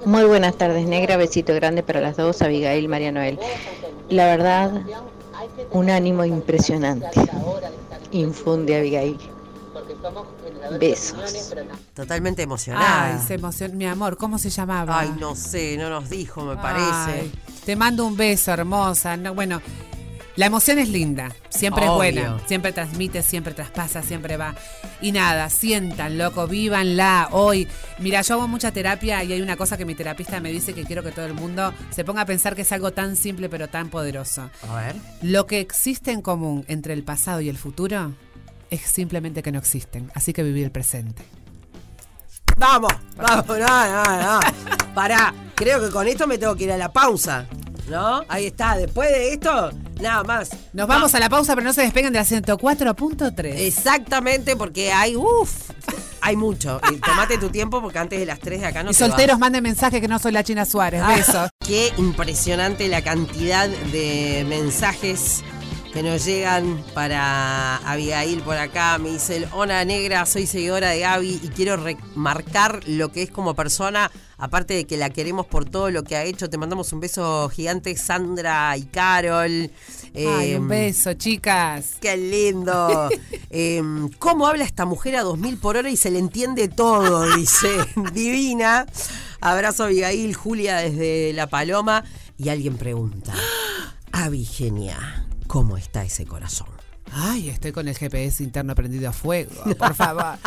[0.05, 1.17] Muy buenas tardes, negra.
[1.17, 3.38] Besito grande para las dos, Abigail, María Noel.
[4.09, 4.83] La verdad,
[5.71, 7.21] un ánimo impresionante.
[8.11, 9.19] Infunde Abigail.
[10.79, 11.55] Besos.
[11.95, 13.15] Totalmente emocionada.
[13.15, 13.75] Ay, se emocionó.
[13.75, 14.99] Mi amor, ¿cómo se llamaba?
[14.99, 17.21] Ay, no sé, no nos dijo, me parece.
[17.21, 17.33] Ay,
[17.65, 19.17] te mando un beso, hermosa.
[19.17, 19.61] No, bueno,
[20.37, 21.31] la emoción es linda.
[21.51, 22.03] Siempre Obvio.
[22.05, 22.40] es buena.
[22.47, 24.55] Siempre transmite, siempre traspasa, siempre va.
[25.01, 27.68] Y nada, sientan, loco, vívanla hoy.
[27.99, 30.85] Mira, yo hago mucha terapia y hay una cosa que mi terapista me dice que
[30.85, 33.68] quiero que todo el mundo se ponga a pensar que es algo tan simple pero
[33.68, 34.51] tan poderoso.
[34.68, 34.97] A ver.
[35.21, 38.12] Lo que existe en común entre el pasado y el futuro
[38.71, 40.11] es simplemente que no existen.
[40.14, 41.23] Así que vivir el presente.
[42.57, 44.40] Vamos, vamos, no, no, no.
[44.95, 47.47] Pará, creo que con esto me tengo que ir a la pausa.
[47.88, 48.25] ¿No?
[48.29, 50.51] Ahí está, después de esto, nada más.
[50.73, 53.55] Nos vamos a la pausa, pero no se despeguen de la 104.3.
[53.57, 55.71] Exactamente, porque hay, uff,
[56.21, 56.81] hay mucho.
[56.92, 59.11] Y tomate tu tiempo porque antes de las 3 de acá no y te vas.
[59.11, 61.03] solteros manden mensaje que no soy la China Suárez.
[61.05, 61.49] Ah.
[61.66, 65.42] Qué impresionante la cantidad de mensajes
[65.92, 68.96] que nos llegan para Abigail por acá.
[68.98, 73.31] Me dice, el, hola negra, soy seguidora de Gaby y quiero remarcar lo que es
[73.31, 76.48] como persona, aparte de que la queremos por todo lo que ha hecho.
[76.48, 79.70] Te mandamos un beso gigante, Sandra y Carol.
[80.14, 81.96] Ay, un beso, chicas.
[82.00, 83.09] Qué lindo.
[83.55, 83.83] Eh,
[84.18, 87.22] ¿Cómo habla esta mujer a 2000 por hora y se le entiende todo?
[87.37, 87.68] Dice.
[88.14, 88.87] Divina.
[89.42, 92.02] Abrazo Abigail, Julia desde La Paloma.
[92.38, 93.35] Y alguien pregunta:
[94.12, 95.22] Avigenia,
[95.53, 96.69] ¿cómo está ese corazón?
[97.15, 100.38] Ay, estoy con el GPS interno prendido a fuego, por favor.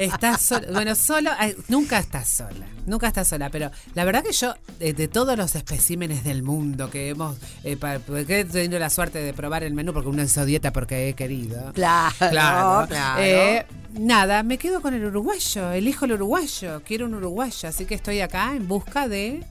[0.00, 0.66] Estás sola.
[0.72, 1.30] Bueno, solo,
[1.68, 5.54] nunca estás sola, nunca estás sola, pero la verdad que yo, de, de todos los
[5.54, 9.74] especímenes del mundo que hemos, eh, pa- porque he tenido la suerte de probar el
[9.74, 11.72] menú, porque uno hizo dieta porque he querido.
[11.72, 12.88] Claro, Claro.
[12.88, 13.22] claro.
[13.22, 17.94] Eh, nada, me quedo con el uruguayo, elijo el uruguayo, quiero un uruguayo, así que
[17.94, 19.44] estoy acá en busca de...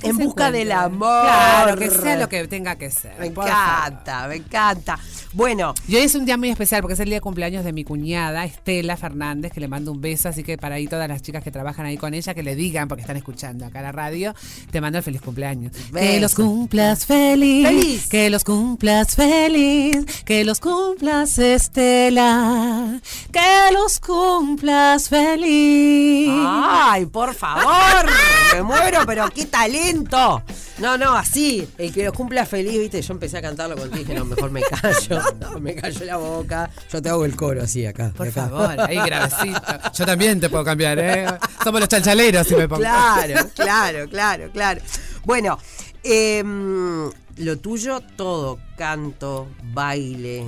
[0.00, 1.22] En busca del amor.
[1.24, 3.12] Claro, que sea lo que tenga que ser.
[3.20, 3.48] Me favor.
[3.50, 4.98] encanta, me encanta.
[5.34, 7.72] Bueno, Y hoy es un día muy especial porque es el día de cumpleaños de
[7.72, 10.28] mi cuñada, Estela Fernández, que le mando un beso.
[10.28, 12.88] Así que para ahí todas las chicas que trabajan ahí con ella, que le digan,
[12.88, 14.34] porque están escuchando acá la radio,
[14.70, 15.72] te mando el feliz cumpleaños.
[15.92, 18.06] Que los cumplas feliz, Feliz.
[18.08, 20.04] Que los cumplas feliz.
[20.24, 23.00] Que los cumplas Estela.
[23.32, 26.30] Que los cumplas feliz.
[26.46, 28.06] Ay, por favor,
[28.54, 29.46] me muero, pero qué
[30.78, 34.04] No, no, así, el que los cumpla feliz, viste, yo empecé a cantarlo contigo y
[34.04, 35.22] dije, no, mejor me callo,
[35.60, 36.70] me callo la boca.
[36.90, 38.12] Yo te hago el coro así acá.
[38.16, 38.48] Por acá.
[38.48, 39.60] favor, ahí gravecito.
[39.94, 41.26] Yo también te puedo cambiar, ¿eh?
[41.62, 42.80] Somos los chalchaleros si me pongo.
[42.80, 44.80] Claro, claro, claro, claro.
[45.24, 45.58] Bueno,
[46.02, 50.44] em, lo tuyo todo, canto, baile,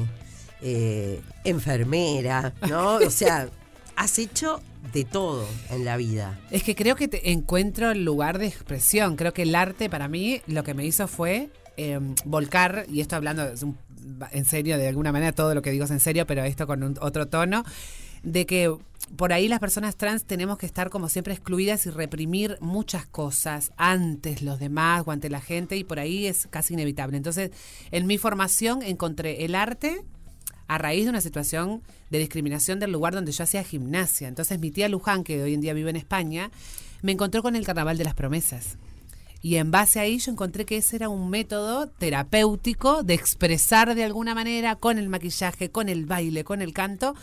[0.63, 2.97] eh, enfermera, ¿no?
[2.97, 3.49] O sea,
[3.97, 4.61] has hecho
[4.93, 6.39] de todo en la vida.
[6.51, 9.17] Es que creo que te encuentro el lugar de expresión.
[9.17, 13.17] Creo que el arte para mí lo que me hizo fue eh, volcar, y esto
[13.17, 13.45] hablando
[14.33, 16.83] en serio, de alguna manera todo lo que digo es en serio, pero esto con
[16.83, 17.65] un- otro tono,
[18.23, 18.75] de que
[19.17, 23.73] por ahí las personas trans tenemos que estar como siempre excluidas y reprimir muchas cosas
[23.77, 27.17] antes los demás o ante la gente y por ahí es casi inevitable.
[27.17, 27.51] Entonces,
[27.91, 30.05] en mi formación encontré el arte
[30.69, 34.29] a raíz de una situación de discriminación del lugar donde yo hacía gimnasia.
[34.29, 36.51] Entonces mi tía Luján, que hoy en día vive en España,
[37.03, 38.79] me encontró con el Carnaval de las Promesas.
[39.43, 44.03] Y en base a yo encontré que ese era un método terapéutico de expresar de
[44.03, 47.15] alguna manera con el maquillaje, con el baile, con el canto,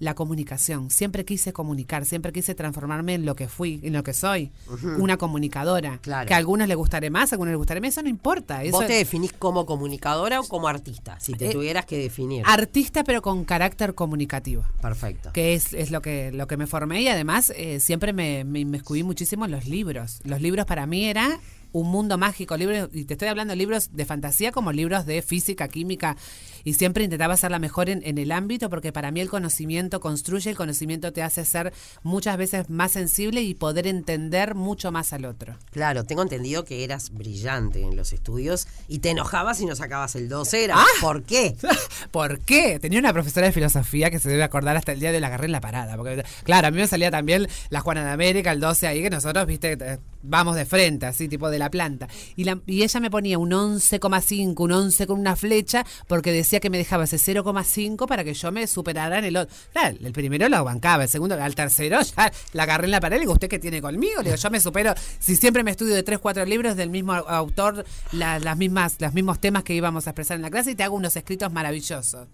[0.00, 0.90] la comunicación.
[0.90, 4.50] Siempre quise comunicar, siempre quise transformarme en lo que fui, en lo que soy.
[4.98, 5.98] Una comunicadora.
[6.02, 6.26] Claro.
[6.26, 8.64] Que a algunos les gustaré más, a algunos les gustaré menos, eso no importa.
[8.64, 11.20] Eso ¿Vos te definís como comunicadora o como artista?
[11.20, 12.42] Si te Eh, tuvieras que definir.
[12.46, 14.64] artista, pero con carácter comunicativo.
[14.80, 15.32] Perfecto.
[15.32, 18.60] que es, es lo que lo que me formé y además eh, siempre me, me
[18.60, 20.20] inmiscuí muchísimo en los libros.
[20.24, 21.38] Los libros para mí era
[21.72, 25.22] un mundo mágico, libros, y te estoy hablando de libros de fantasía como libros de
[25.22, 26.16] física, química,
[26.64, 30.00] y siempre intentaba ser la mejor en, en el ámbito porque para mí el conocimiento
[30.00, 35.12] construye, el conocimiento te hace ser muchas veces más sensible y poder entender mucho más
[35.12, 35.56] al otro.
[35.70, 40.14] Claro, tengo entendido que eras brillante en los estudios y te enojabas si no sacabas
[40.16, 40.64] el 12.
[40.64, 40.84] Era, Ah.
[41.00, 41.56] ¿Por qué?
[42.10, 42.78] ¿Por qué?
[42.80, 45.46] Tenía una profesora de filosofía que se debe acordar hasta el día de la agarré
[45.46, 45.96] en la parada.
[45.96, 49.10] Porque, claro, a mí me salía también la Juana de América, el 12 ahí, que
[49.10, 52.08] nosotros, viste, eh, vamos de frente, así, tipo de la planta.
[52.36, 56.49] Y, la- y ella me ponía un 11,5, un 11 con una flecha, porque decía
[56.58, 59.54] que me dejaba ese 0,5 para que yo me superara en el otro.
[59.72, 63.16] Claro, el primero lo bancaba, el segundo, al tercero ya la agarré en la pared.
[63.16, 64.16] Le digo, ¿usted qué tiene conmigo?
[64.22, 64.92] Le digo, yo me supero.
[65.20, 68.96] Si siempre me estudio de 3, 4 libros del mismo au- autor, la- las mismas,
[68.98, 71.52] los mismos temas que íbamos a expresar en la clase y te hago unos escritos
[71.52, 72.26] maravillosos.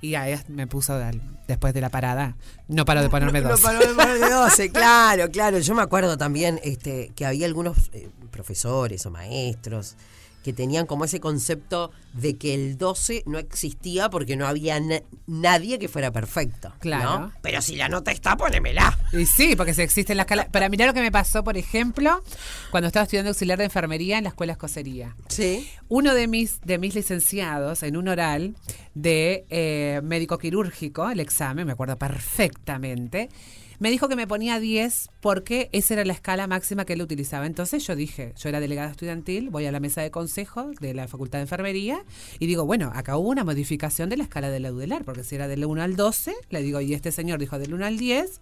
[0.00, 1.00] Y ahí me puso
[1.48, 2.36] después de la parada.
[2.68, 3.62] No paro de ponerme No dos.
[3.62, 5.58] de poner de 12, claro, claro.
[5.58, 9.96] Yo me acuerdo también este, que había algunos eh, profesores o maestros
[10.44, 15.02] que tenían como ese concepto de que el 12 no existía porque no había na-
[15.26, 16.68] nadie que fuera perfecto.
[16.68, 16.78] ¿no?
[16.78, 17.32] Claro.
[17.42, 18.96] Pero si la nota está, ponémela.
[19.12, 20.46] Y sí, porque si existe la escala.
[20.52, 22.22] Pero mirá lo que me pasó, por ejemplo,
[22.70, 25.16] cuando estaba estudiando auxiliar de enfermería en la escuela escocería.
[25.28, 25.68] Sí.
[25.88, 28.54] Uno de mis, de mis licenciados en un oral
[28.94, 33.28] de eh, médico quirúrgico, el examen, me acuerdo perfectamente,
[33.80, 37.46] me dijo que me ponía 10 porque esa era la escala máxima que él utilizaba.
[37.46, 41.08] Entonces yo dije, yo era delegada estudiantil, voy a la mesa de consejo de la
[41.08, 42.04] Facultad de Enfermería
[42.38, 45.36] y digo, bueno, acá hubo una modificación de la escala de la UDELAR, porque si
[45.36, 48.38] era del 1 al 12, le digo, y este señor dijo del 1 al 10,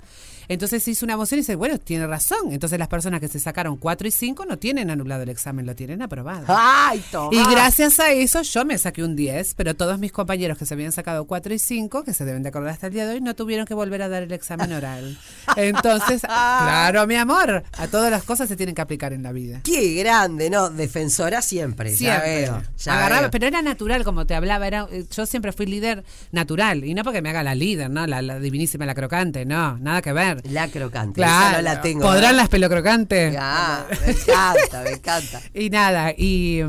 [0.49, 2.53] entonces se hizo una moción y dice, bueno, tiene razón.
[2.53, 5.77] Entonces las personas que se sacaron 4 y 5 no tienen anulado el examen, lo
[5.77, 6.47] tienen aprobado.
[6.49, 7.31] ¡Ay, toma!
[7.33, 10.75] Y gracias a eso yo me saqué un 10, pero todos mis compañeros que se
[10.75, 13.21] habían sacado 4 y 5, que se deben de acordar hasta el día de hoy,
[13.21, 15.17] no tuvieron que volver a dar el examen oral.
[15.57, 16.72] Entonces, claro,
[17.07, 19.61] mi amor, a todas las cosas se tienen que aplicar en la vida.
[19.65, 20.51] ¡Qué grande!
[20.51, 21.95] No, defensora siempre.
[21.95, 22.43] Siempre.
[22.43, 22.63] Ya veo.
[22.79, 23.31] ya Agarraba, veo.
[23.31, 24.67] pero era natural, como te hablaba.
[24.67, 26.85] Era, eh, yo siempre fui líder natural.
[26.85, 28.07] Y no porque me haga la líder, ¿no?
[28.07, 29.45] La, la divinísima, la crocante.
[29.45, 30.41] No, nada que ver.
[30.51, 31.15] La crocante.
[31.15, 31.57] Claro.
[31.59, 32.03] No la tengo.
[32.03, 33.35] ¿Podrán las pelocrocantes?
[33.39, 35.41] Ah, me encanta, me encanta.
[35.55, 36.61] Y nada, y,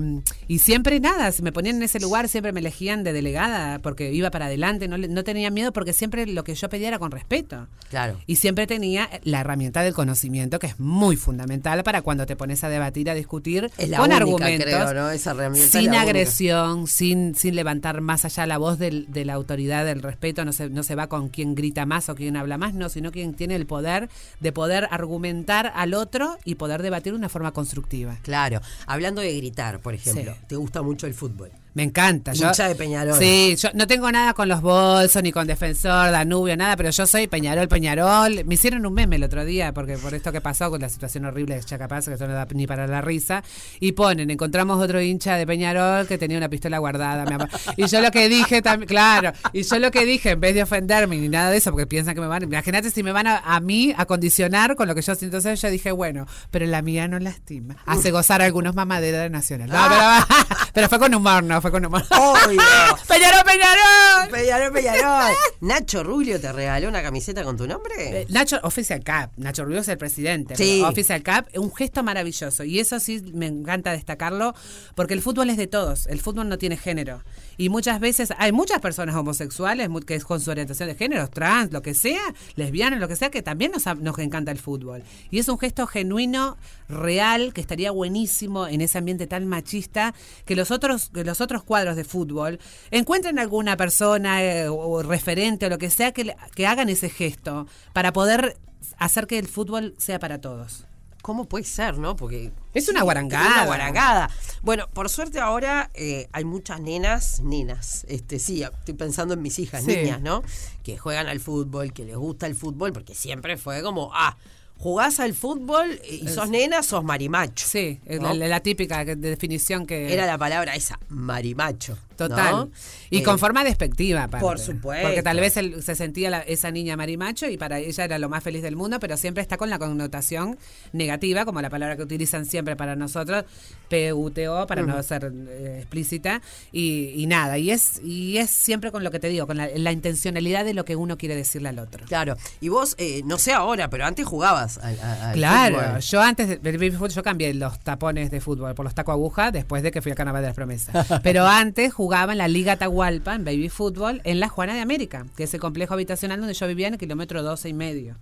[0.48, 4.12] y siempre nada, si me ponían en ese lugar, siempre me elegían de delegada porque
[4.12, 7.12] iba para adelante, no, no tenía miedo porque siempre lo que yo pedía era con
[7.12, 7.68] respeto.
[7.90, 8.20] Claro.
[8.28, 12.64] Y siempre tenía la herramienta del conocimiento, que es muy fundamental para cuando te pones
[12.64, 14.66] a debatir, a discutir Es la con única, argumentos.
[14.66, 15.10] creo, ¿no?
[15.12, 16.02] Esa herramienta es sin única.
[16.02, 20.52] agresión, sin, sin levantar más allá la voz del- de la autoridad, del respeto, no
[20.54, 23.34] se, no se va con quien grita más o quien habla más, no, sino quien
[23.36, 28.18] tiene el poder de poder argumentar al otro y poder debatir de una forma constructiva.
[28.24, 28.62] Claro.
[28.88, 30.40] Hablando de gritar, por ejemplo, Sí.
[30.48, 31.52] ¿te gusta mucho el fútbol?
[31.74, 32.34] Me encanta.
[32.34, 33.18] Yo, de Peñarol.
[33.18, 37.08] Sí, yo no tengo nada con los bolsos, ni con Defensor, Danubio, nada, pero yo
[37.08, 38.46] soy Peñarol, Peñarol.
[38.46, 41.26] Me hicieron un meme el otro día, porque por esto que pasó, con la situación
[41.26, 43.44] horrible de Chacapaz, que eso no da ni para la risa,
[43.80, 47.50] y ponen, encontramos otro hincha de Peñarol que tenía una pistola guardada, mi amor.
[47.76, 50.64] Y yo lo que dije también, claro, y yo lo que dije, en vez de
[50.64, 53.38] ofenderme ni nada de eso, porque piensan que me van, imagínate si me van a,
[53.40, 56.84] a mí a condicionar con lo que yo siento, entonces yo dije, bueno, pero la
[56.84, 57.78] mía no lastima.
[57.86, 59.70] Hace gozar a algunos mamaderos de Nacional.
[59.70, 62.04] No, pero, pero fue con humor, no, fue con humor.
[62.10, 62.60] Obvio.
[63.08, 64.30] ¡Peñarol, Peñarol!
[64.30, 65.34] Peñarol, Peñarol.
[65.62, 68.22] Nacho Rubio te regaló una camiseta con tu nombre.
[68.22, 70.58] Eh, Nacho, Official Cup, Nacho Rubio es el presidente.
[70.58, 70.84] Sí.
[70.84, 72.66] Official Cup, un gesto maravilloso.
[72.66, 74.54] Y eso sí me encanta destacarlo,
[74.94, 76.06] porque el fútbol es de todos.
[76.08, 77.24] El fútbol no tiene género.
[77.58, 81.72] Y muchas veces hay muchas personas homosexuales que es con su orientación de género, trans,
[81.72, 82.22] lo que sea,
[82.56, 85.04] lesbianas, lo que sea, que también nos, nos encanta el fútbol.
[85.32, 86.58] Y es un gesto genuino,
[86.90, 90.14] real, que estaría buenísimo en ese ambiente tan machista,
[90.46, 92.60] que los otros, que los otros cuadros de fútbol
[92.92, 97.68] encuentren alguna persona eh, o, referente o lo que sea que, que hagan ese gesto
[97.94, 98.58] para poder
[98.98, 100.86] hacer que el fútbol sea para todos.
[101.24, 102.18] ¿Cómo puede ser, no?
[102.18, 102.52] Porque.
[102.74, 103.48] Es una guarangada.
[103.54, 104.30] Una guarangada.
[104.62, 108.06] Bueno, por suerte ahora eh, hay muchas nenas, nenas.
[108.10, 109.96] Este, sí, estoy pensando en mis hijas, Sí.
[109.96, 110.44] niñas, ¿no?
[110.84, 114.36] Que juegan al fútbol, que les gusta el fútbol, porque siempre fue como, ah,
[114.78, 117.66] jugás al fútbol y sos nena, sos marimacho.
[117.70, 118.34] Sí, es ¿no?
[118.34, 120.14] la, la típica definición que...
[120.14, 121.98] Era la palabra esa, marimacho.
[122.16, 122.52] Total.
[122.52, 122.72] ¿no?
[123.10, 124.46] Y Eh, con forma despectiva, aparte.
[124.46, 125.08] por supuesto.
[125.08, 128.30] Porque tal vez él- se sentía la- esa niña marimacho y para ella era lo
[128.30, 130.58] más feliz del mundo, pero siempre está con la connotación
[130.94, 133.46] negativa, como la palabra que utilizan siempre para nosotros,
[133.90, 137.58] PUTO, para no ser eh, explícita, y, y nada.
[137.58, 140.74] Y es, y es siempre con lo que te digo, con la, la intencionalidad de
[140.74, 142.06] lo que uno quiere decirle al otro.
[142.08, 142.36] Claro.
[142.62, 146.00] Y vos, eh, no sé ahora, pero antes jugabas al, a- al Claro, fútbol.
[146.02, 149.12] yo antes de- del baby fútbol, yo cambié los tapones de fútbol por los taco
[149.12, 150.94] aguja después de que fui al Carnaval de las Promesas.
[151.24, 155.26] Pero antes jugaba en la Liga Atahualpa, en baby fútbol, en la Juana de América,
[155.38, 158.18] que es el complejo habitacional donde yo vivía en el kilómetro 12 y medio.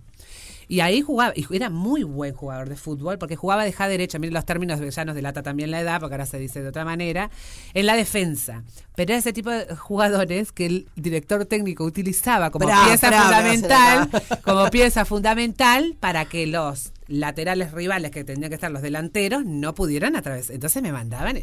[0.68, 4.18] Y ahí jugaba, y era muy buen jugador de fútbol, porque jugaba de ja derecha,
[4.18, 6.84] miren los términos, ya nos delata también la edad, porque ahora se dice de otra
[6.84, 7.30] manera,
[7.74, 8.62] en la defensa.
[8.94, 13.22] Pero era ese tipo de jugadores que el director técnico utilizaba como Bra, pieza bra,
[13.22, 14.10] fundamental,
[14.44, 19.74] como pieza fundamental para que los laterales rivales que tenían que estar los delanteros no
[19.74, 20.54] pudieran atravesar.
[20.54, 21.36] Entonces me mandaban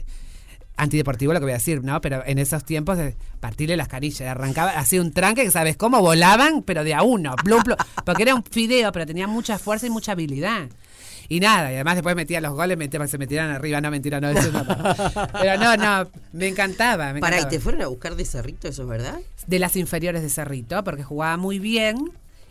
[0.80, 2.02] antideportivo lo que voy a decir, ¿no?
[2.02, 6.02] Pero en esos tiempos de partirle las canillas, arrancaba, hacía un tranque que sabes cómo
[6.02, 9.88] volaban, pero de a uno, blum, blum, porque era un fideo, pero tenía mucha fuerza
[9.88, 10.70] y mucha habilidad.
[11.32, 14.30] Y nada, y además después metía los goles, metía, se metieran arriba, no mentira, no,
[14.30, 14.66] eso no.
[15.40, 17.14] Pero no, no, me encantaba.
[17.14, 17.50] Me Pará, ¿y encantaba.
[17.52, 19.20] te fueron a buscar de Cerrito, eso es verdad?
[19.46, 21.98] de las inferiores de Cerrito, porque jugaba muy bien.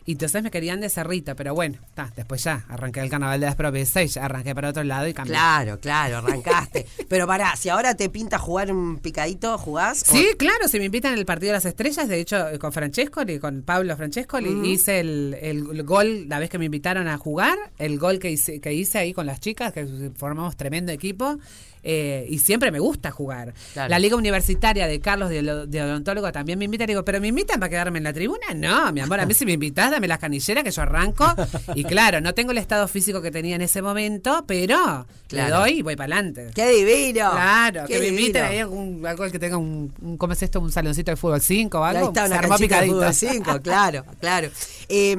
[0.09, 3.47] Y entonces me querían de Cerrito, pero bueno, ta, después ya arranqué el carnaval de
[3.47, 5.35] las y ya arranqué para otro lado y cambié.
[5.35, 6.87] Claro, claro, arrancaste.
[7.11, 10.05] pero pará, si ahora te pinta jugar un picadito, ¿jugás?
[10.09, 12.73] O- Sí, claro, si me invitan al partido de las estrellas, de hecho eh, con
[12.73, 17.18] Francescoli, con Pablo Francescoli, hice el, el- el gol, la vez que me invitaron a
[17.18, 21.38] jugar, el gol que hice, que hice ahí con las chicas, que formamos tremendo equipo,
[21.83, 23.55] eh, y siempre me gusta jugar.
[23.73, 23.88] Claro.
[23.90, 27.61] La Liga Universitaria de Carlos de Odontólogo también me invita, y digo, ¿pero me invitan
[27.61, 28.47] para quedarme en la tribuna?
[28.55, 31.27] No, mi amor, a mí si me invitas, dame las canilleras que yo arranco,
[31.75, 35.59] y claro, no tengo el estado físico que tenía en ese momento, pero le Claro.
[35.59, 36.51] doy y voy para adelante.
[36.55, 37.31] ¡Qué divino!
[37.33, 38.49] Claro, ¡Qué que me inviten divino!
[38.51, 40.61] ahí a algún, algo que tenga un, un- ¿cómo es esto?
[40.61, 42.01] Un saloncito de fútbol 5 o algo.
[42.01, 44.49] Ahí está una de fútbol 5, claro, claro.
[44.89, 45.17] Eh,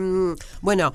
[0.61, 0.93] bueno,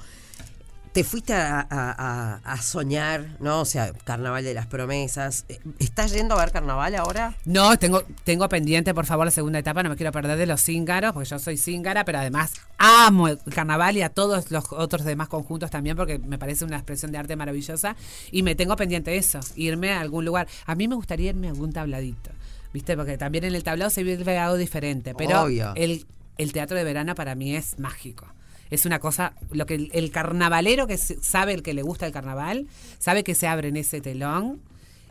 [0.95, 3.61] te fuiste a, a- a- a soñar, ¿no?
[3.61, 5.45] O sea, Carnaval de las Promesas.
[5.49, 7.35] Eh, ¿Estás yendo a ver Carnaval ahora?
[7.45, 9.83] No, tengo, tengo pendiente, por favor, la segunda etapa.
[9.83, 13.39] No me quiero perder de los cíngaros, porque yo soy cíngara, pero además amo el
[13.53, 17.19] carnaval y a todos los otros demás conjuntos también, porque me parece una expresión de
[17.19, 17.97] arte maravillosa.
[18.31, 20.47] Y me tengo pendiente eso, irme a algún lugar.
[20.65, 22.31] A mí me gustaría irme a algún tabladito,
[22.73, 22.97] ¿viste?
[22.97, 25.13] Porque también en el tablado se vive algo diferente.
[25.17, 25.73] Pero Obvio.
[25.75, 26.07] el,
[26.39, 28.27] el teatro de verano para mí es mágico.
[28.75, 32.13] Es una cosa, lo que el, el carnavalero que sabe el que le gusta el
[32.13, 32.67] carnaval,
[32.99, 34.61] sabe que se abre en ese telón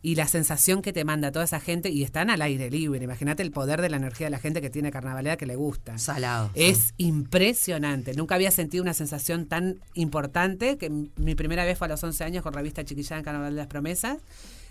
[0.04, 3.06] y la sensación que te manda toda esa gente y están al aire libre.
[3.06, 5.98] Imagínate el poder de la energía de la gente que tiene carnavalera que le gusta.
[5.98, 6.52] Salado.
[6.56, 8.14] Es impresionante.
[8.14, 12.22] Nunca había sentido una sensación tan importante que mi primera vez fue a los 11
[12.26, 14.18] años con revista Chiquillada en Carnaval de las Promesas,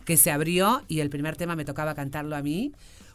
[0.05, 2.73] que se abrió y el primer tema me tocaba cantarlo a mí.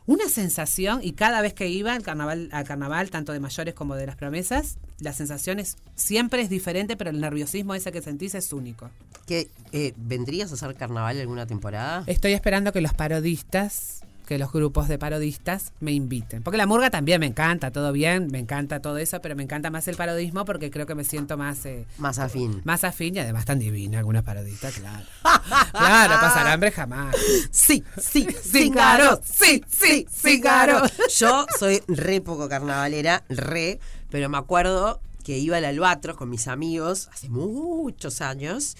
[0.07, 3.95] Una sensación, y cada vez que iba al carnaval, al carnaval, tanto de mayores como
[3.95, 8.33] de las promesas, la sensación es, siempre es diferente, pero el nerviosismo ese que sentís
[8.33, 8.89] es único.
[9.25, 12.05] ¿Qué, eh, ¿Vendrías a hacer Carnaval alguna temporada?
[12.07, 16.43] Estoy esperando que los parodistas, que los grupos de parodistas me inviten.
[16.43, 19.71] Porque la murga también me encanta, todo bien, me encanta todo eso, pero me encanta
[19.71, 22.61] más el parodismo porque creo que me siento más, eh, Más afín.
[22.65, 25.05] más afín y además tan divina alguna parodista, claro.
[25.71, 27.15] claro, pasar hambre jamás.
[27.51, 30.81] Sí, sí, Cíngaro, sí, sí, cíngaro.
[31.17, 33.79] Yo soy re poco carnavalera, re,
[34.11, 38.75] pero me acuerdo que iba al Albatros con mis amigos hace muchos años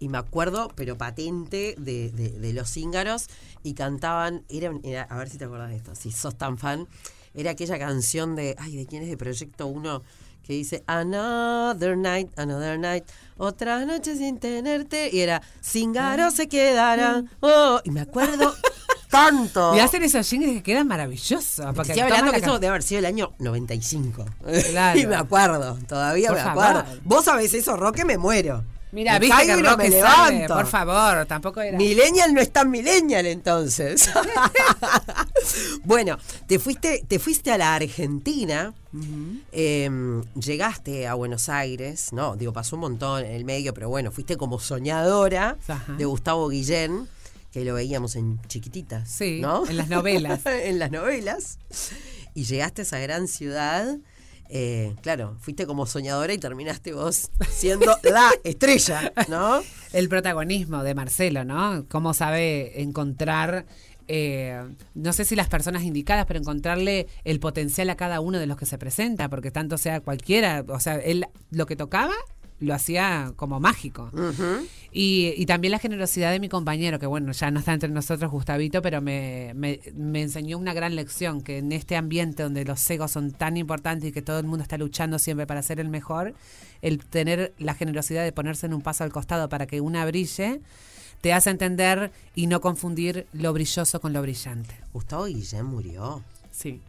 [0.00, 3.26] y me acuerdo, pero patente, de, de- de los cíngaros
[3.62, 6.88] y cantaban, era, era- a ver si te acuerdas de esto, si sos tan fan,
[7.34, 10.02] era aquella canción de, ay, ¿de quién es de Proyecto 1?
[10.42, 13.04] Que dice Another night, another night,
[13.36, 15.10] otra noche sin tenerte.
[15.12, 17.22] Y era Cíngaro se quedará.
[17.40, 18.52] Oh, y me acuerdo
[19.10, 19.76] tanto.
[19.76, 21.64] Y hacen esos jingles que quedan maravillosos.
[21.76, 24.24] Porque estoy hablando que eso debe haber sido el año 95.
[24.70, 24.98] Claro.
[24.98, 26.84] y me acuerdo, todavía Por me acuerdo.
[27.04, 28.64] Vos sabés eso, Roque, me muero.
[28.92, 31.78] Mira, Me viste que no me por favor, tampoco era...
[31.78, 34.10] Millennial no es tan millennial entonces.
[35.84, 38.74] bueno, te fuiste, te fuiste a la Argentina,
[39.52, 39.88] eh,
[40.34, 44.36] llegaste a Buenos Aires, no, digo, pasó un montón en el medio, pero bueno, fuiste
[44.36, 45.92] como soñadora Ajá.
[45.92, 47.08] de Gustavo Guillén,
[47.52, 49.08] que lo veíamos en chiquititas.
[49.08, 49.66] Sí, ¿no?
[49.68, 50.40] en las novelas.
[50.46, 51.58] en las novelas.
[52.34, 53.96] Y llegaste a esa gran ciudad.
[54.52, 59.62] Eh, claro, fuiste como soñadora y terminaste vos siendo la estrella, ¿no?
[59.92, 61.86] el protagonismo de Marcelo, ¿no?
[61.88, 63.66] Cómo sabe encontrar,
[64.08, 64.60] eh,
[64.94, 68.56] no sé si las personas indicadas, pero encontrarle el potencial a cada uno de los
[68.56, 72.14] que se presenta, porque tanto sea cualquiera, o sea, él lo que tocaba
[72.60, 74.10] lo hacía como mágico.
[74.92, 78.30] Y, y también la generosidad de mi compañero, que bueno, ya no está entre nosotros
[78.30, 82.88] Gustavito, pero me, me, me enseñó una gran lección, que en este ambiente donde los
[82.90, 85.88] egos son tan importantes y que todo el mundo está luchando siempre para ser el
[85.88, 86.34] mejor,
[86.82, 90.60] el tener la generosidad de ponerse en un paso al costado para que una brille,
[91.20, 94.74] te hace entender y no confundir lo brilloso con lo brillante.
[94.92, 96.22] Gustavo Guillén murió.
[96.50, 96.80] Sí,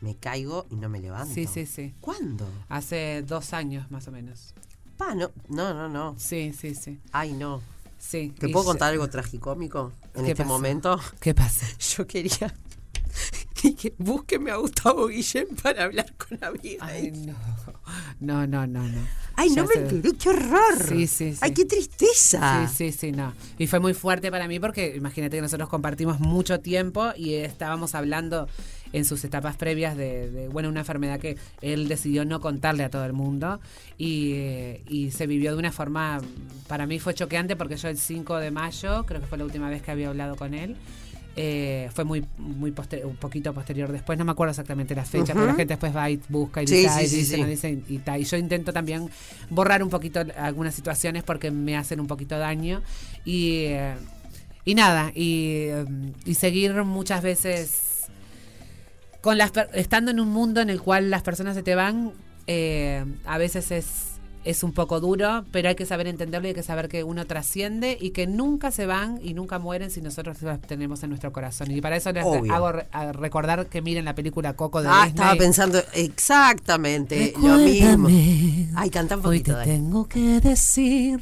[0.00, 1.34] Me caigo y no me levanto.
[1.34, 1.92] sí, sí, sí.
[2.00, 2.48] ¿Cuándo?
[2.68, 4.54] Hace dos años más o menos.
[5.00, 6.14] Pa, no, no, no, no.
[6.18, 7.00] Sí, sí, sí.
[7.10, 7.62] Ay, no.
[7.98, 8.34] sí.
[8.38, 11.00] ¿Te puedo contar algo tragicómico en ¿Qué este momento?
[11.20, 11.66] ¿Qué pasa?
[11.96, 12.54] Yo quería
[13.80, 16.78] que búsqueme a Gustavo Guillén para hablar con Abigail.
[16.80, 17.34] Ay, no.
[18.20, 19.00] No, no, no, no.
[19.36, 20.76] Ay, Ya no me enteré, qué horror.
[20.86, 21.38] Sí, sí, sí.
[21.40, 22.68] Ay, qué tristeza.
[22.68, 23.32] Sí, sí, sí, no.
[23.58, 27.94] Y fue muy fuerte para mí porque imagínate que nosotros compartimos mucho tiempo y estábamos
[27.94, 28.48] hablando
[28.92, 32.90] en sus etapas previas de, de, bueno, una enfermedad que él decidió no contarle a
[32.90, 33.60] todo el mundo
[33.98, 34.34] y,
[34.88, 36.20] y se vivió de una forma,
[36.66, 39.70] para mí fue choqueante porque yo el 5 de mayo, creo que fue la última
[39.70, 40.76] vez que había hablado con él,
[41.36, 42.70] eh, fue muy muy
[43.04, 46.10] un poquito posterior después, no me acuerdo exactamente la fecha, pero la gente después va
[46.10, 47.40] y busca y Sí, dice, sí, "Ay, sí, dice, sí.
[47.42, 48.18] no dice", y, ta.
[48.18, 49.08] y yo intento también
[49.48, 52.82] borrar un poquito algunas situaciones porque me hacen un poquito daño
[53.24, 53.94] y, eh,
[54.64, 55.84] y nada, y, eh,
[56.24, 58.06] y seguir muchas veces
[59.20, 62.12] con las estando en un mundo en el cual las personas se te van,
[62.46, 63.86] eh, a veces es,
[64.44, 67.26] es un poco duro, pero hay que saber entenderlo y hay que saber que uno
[67.26, 71.32] trasciende y que nunca se van y nunca mueren si nosotros los tenemos en nuestro
[71.32, 71.70] corazón.
[71.70, 72.52] Y para eso les Obvio.
[72.54, 75.10] hago re- recordar que miren la película Coco de Ah, Disney.
[75.10, 78.06] estaba pensando exactamente lo mismo.
[78.08, 79.72] Recuérdame, Ay, canta un Hoy te poquito, dale.
[79.72, 81.20] tengo que decir,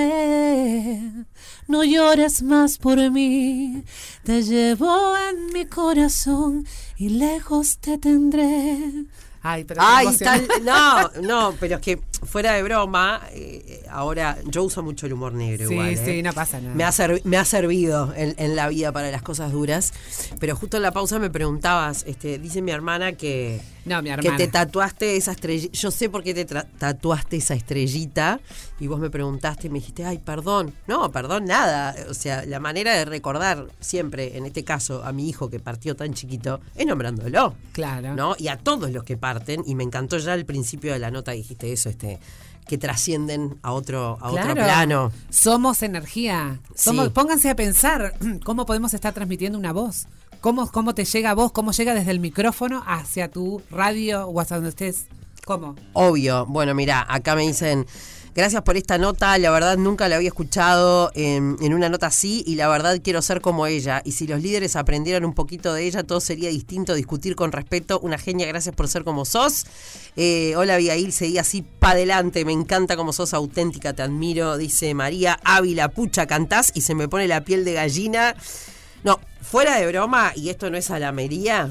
[0.00, 1.24] recuérdame,
[1.68, 3.82] no llores más por mí,
[4.24, 6.66] te llevo en mi corazón
[6.96, 9.06] y lejos te tendré.
[9.42, 10.46] Ay, pero Ay, emocioné.
[10.62, 15.32] no, no, pero es que fuera de broma, eh, ahora yo uso mucho el humor
[15.32, 15.96] negro Sí, igual.
[15.96, 16.22] sí, ¿eh?
[16.22, 16.74] no pasa nada.
[16.74, 16.92] Me ha,
[17.24, 19.92] me ha servido en, en la vida para las cosas duras.
[20.38, 24.30] Pero justo en la pausa me preguntabas, este, dice mi hermana que, No, mi que
[24.32, 25.72] te tatuaste esa estrellita.
[25.72, 28.40] Yo sé por qué te tatuaste esa estrellita.
[28.78, 30.74] Y vos me preguntaste y me dijiste, ay, perdón.
[30.86, 31.94] No, perdón, nada.
[32.08, 35.96] O sea, la manera de recordar siempre, en este caso, a mi hijo que partió
[35.96, 37.54] tan chiquito, es nombrándolo.
[37.72, 38.14] Claro.
[38.14, 38.36] ¿no?
[38.38, 39.16] Y a todos los que
[39.66, 42.18] y me encantó ya al principio de la nota dijiste eso, este,
[42.66, 45.12] que trascienden a otro, a otro plano.
[45.28, 46.60] Somos energía.
[46.74, 47.10] Somos, Sí.
[47.10, 48.14] Pónganse a pensar
[48.44, 50.06] cómo podemos estar transmitiendo una voz.
[50.40, 54.40] Cómo, cómo te llega a vos, cómo llega desde el micrófono hacia tu radio o
[54.40, 55.06] hasta donde estés.
[55.44, 55.74] ¿Cómo?
[55.92, 56.46] Obvio.
[56.46, 57.86] Bueno, mira, acá me dicen,
[58.34, 62.42] gracias por esta nota, la verdad nunca la había escuchado en, en una nota así
[62.46, 64.02] y la verdad quiero ser como ella.
[64.04, 68.00] Y si los líderes aprendieran un poquito de ella, todo sería distinto, discutir con respeto.
[68.00, 69.66] Una genia, gracias por ser como sos.
[70.16, 74.94] Eh, hola Abigail, seguí así pa' adelante, me encanta como sos auténtica, te admiro, dice
[74.94, 78.34] María Ávila, pucha, cantás y se me pone la piel de gallina.
[79.04, 81.70] No, fuera de broma, y esto no es alamería,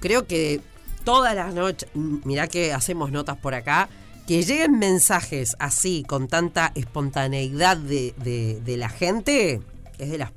[0.00, 0.60] creo que
[1.04, 3.88] todas las noches, m- mirá que hacemos notas por acá,
[4.26, 9.60] que lleguen mensajes así, con tanta espontaneidad de, de- de la gente,
[9.98, 10.30] es de las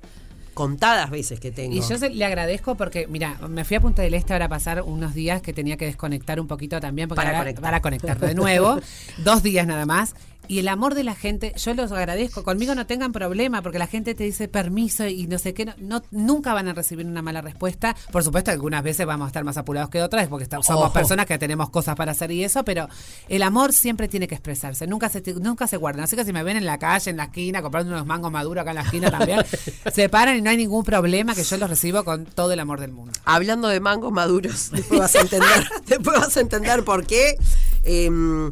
[0.54, 1.76] contadas veces que tengo.
[1.76, 4.50] Y yo se- le agradezco porque, mira, me fui a Punta del Este ahora a
[4.50, 7.62] pasar unos días que tenía que desconectar un poquito también porque Para ahora- conectar.
[7.64, 8.80] para conectar de nuevo,
[9.24, 10.16] dos días nada más.
[10.48, 12.44] Y el amor de la gente, yo los agradezco.
[12.44, 15.66] Conmigo no tengan problema porque la gente te dice permiso y no sé qué.
[15.66, 17.96] No, no- nunca van a recibir una mala respuesta.
[18.12, 20.94] Por supuesto, algunas veces vamos a estar más apurados que otras porque está- somos Ojo.
[20.94, 22.88] personas que tenemos cosas para hacer y eso, pero
[23.30, 24.88] el amor siempre tiene que expresarse.
[24.88, 26.04] Nunca se, nunca se guardan.
[26.06, 28.62] Así que si me ven en la calle, en la esquina, comprando unos mangos maduros
[28.62, 29.42] acá en la esquina también,
[29.94, 32.80] se paran y no hay ningún problema que yo los recibo con todo el amor
[32.80, 33.12] del mundo.
[33.26, 37.36] Hablando de mangos maduros, después vas a entender, después vas a entender por qué.
[37.84, 38.52] Em,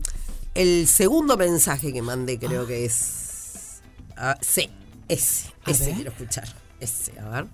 [0.56, 3.82] el segundo mensaje que mandé creo que es...
[4.18, 4.70] ah, sí,
[5.08, 5.96] ese, A ese ver.
[5.96, 6.48] quiero escuchar.
[6.80, 7.46] Ese, a ver.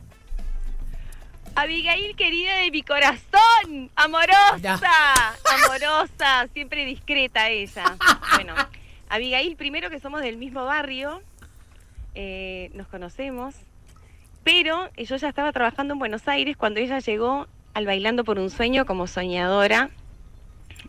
[1.56, 4.80] Abigail, querida de mi corazón, amorosa, Ya.
[5.66, 7.98] amorosa, siempre discreta ella.
[8.36, 8.56] Bueno,
[9.10, 11.22] Abigail, primero que somos del mismo barrio,
[12.16, 13.56] eh, nos conocemos,
[14.46, 18.50] pero yo ya estaba trabajando en Buenos Aires cuando ella llegó al Bailando por un
[18.50, 19.90] Sueño como soñadora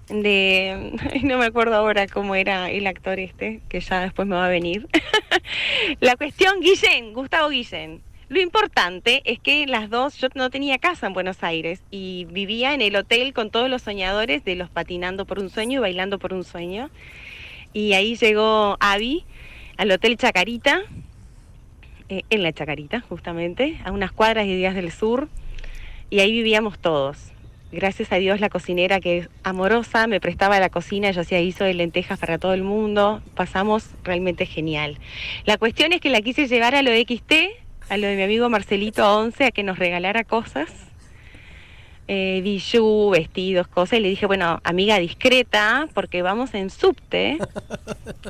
[0.08, 4.46] de, no me acuerdo ahora cómo era el actor este, que ya después me va
[4.46, 4.88] a venir.
[6.00, 8.02] La cuestión, Guillén, Gustavo Guillén.
[8.28, 12.72] Lo importante es que las dos, yo no tenía casa en Buenos Aires y vivía
[12.72, 16.18] en el hotel con todos los soñadores de los patinando por un sueño y bailando
[16.18, 16.88] por un sueño.
[17.74, 19.26] Y ahí llegó Avi
[19.76, 20.80] al Hotel Chacarita,
[22.08, 25.28] eh, en la Chacarita justamente, a unas cuadras y días del sur,
[26.08, 27.32] y ahí vivíamos todos.
[27.72, 31.64] Gracias a Dios la cocinera que es amorosa me prestaba la cocina, yo hacía guiso
[31.64, 34.98] de lentejas para todo el mundo, pasamos realmente genial.
[35.46, 37.32] La cuestión es que la quise llevar a lo de XT,
[37.88, 40.91] a lo de mi amigo Marcelito 11, a que nos regalara cosas,
[42.08, 47.38] eh, bijú, vestidos, cosas, y le dije, bueno, amiga discreta, porque vamos en subte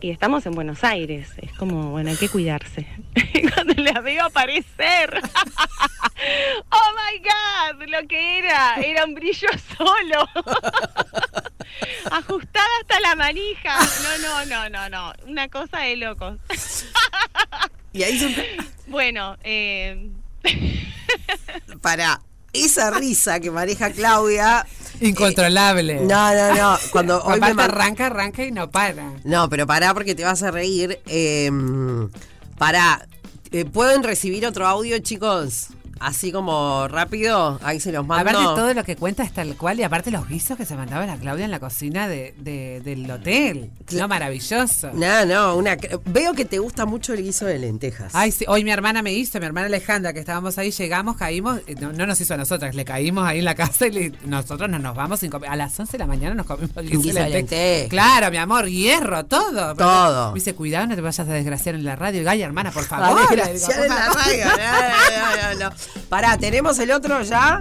[0.01, 2.87] y estamos en Buenos Aires, es como, bueno, hay que cuidarse.
[3.55, 5.21] Cuando la veo aparecer,
[6.71, 10.29] oh my god, lo que era, era un brillo solo.
[12.11, 13.79] Ajustada hasta la manija.
[13.79, 15.13] No, no, no, no, no.
[15.27, 16.39] Una cosa de locos.
[17.93, 18.57] Y ahí se...
[18.87, 20.11] Bueno, eh,
[21.81, 22.21] Para
[22.53, 24.67] esa risa que maneja Claudia.
[25.01, 26.01] Incontrolable.
[26.03, 26.79] No, no, no.
[26.91, 29.13] Cuando hoy me man- arranca, arranca y no para.
[29.25, 31.01] No, pero pará porque te vas a reír.
[31.07, 31.51] Eh,
[32.59, 33.07] pará.
[33.51, 35.69] Eh, ¿Pueden recibir otro audio, chicos?
[36.03, 37.59] Así como rápido.
[37.63, 38.31] Ahí se los mando.
[38.31, 41.07] Aparte todo lo que cuenta es tal cual y aparte los guisos que se mandaba
[41.07, 43.71] la Claudia en la cocina de, de- del hotel.
[43.93, 44.91] No, maravilloso.
[44.95, 45.77] No, no, una...
[46.07, 48.13] veo que te gusta mucho el guiso de lentejas.
[48.15, 51.61] Ay, sí, hoy mi hermana me hizo, mi hermana Alejandra, que estábamos ahí, llegamos, caímos,
[51.67, 54.13] eh, no, no nos hizo a nosotras, le caímos ahí en la casa y le-
[54.25, 55.51] nosotros no nos vamos sin comer.
[55.51, 57.51] A las 11 de la mañana nos comimos el guiso, Guiso de lentejas.
[57.61, 57.89] lentejas.
[57.91, 59.75] Claro, mi amor, hierro, todo.
[59.75, 60.29] Todo.
[60.33, 62.23] Me dice, cuidado, no te vayas a desgraciar en la radio.
[62.23, 63.21] Y, Ay, hermana, por favor.
[63.31, 64.17] Digo, gracias por en la favor.
[64.17, 64.45] radio.
[64.47, 65.77] No, no, no, no.
[66.09, 67.61] Pará, ¿tenemos el otro ya?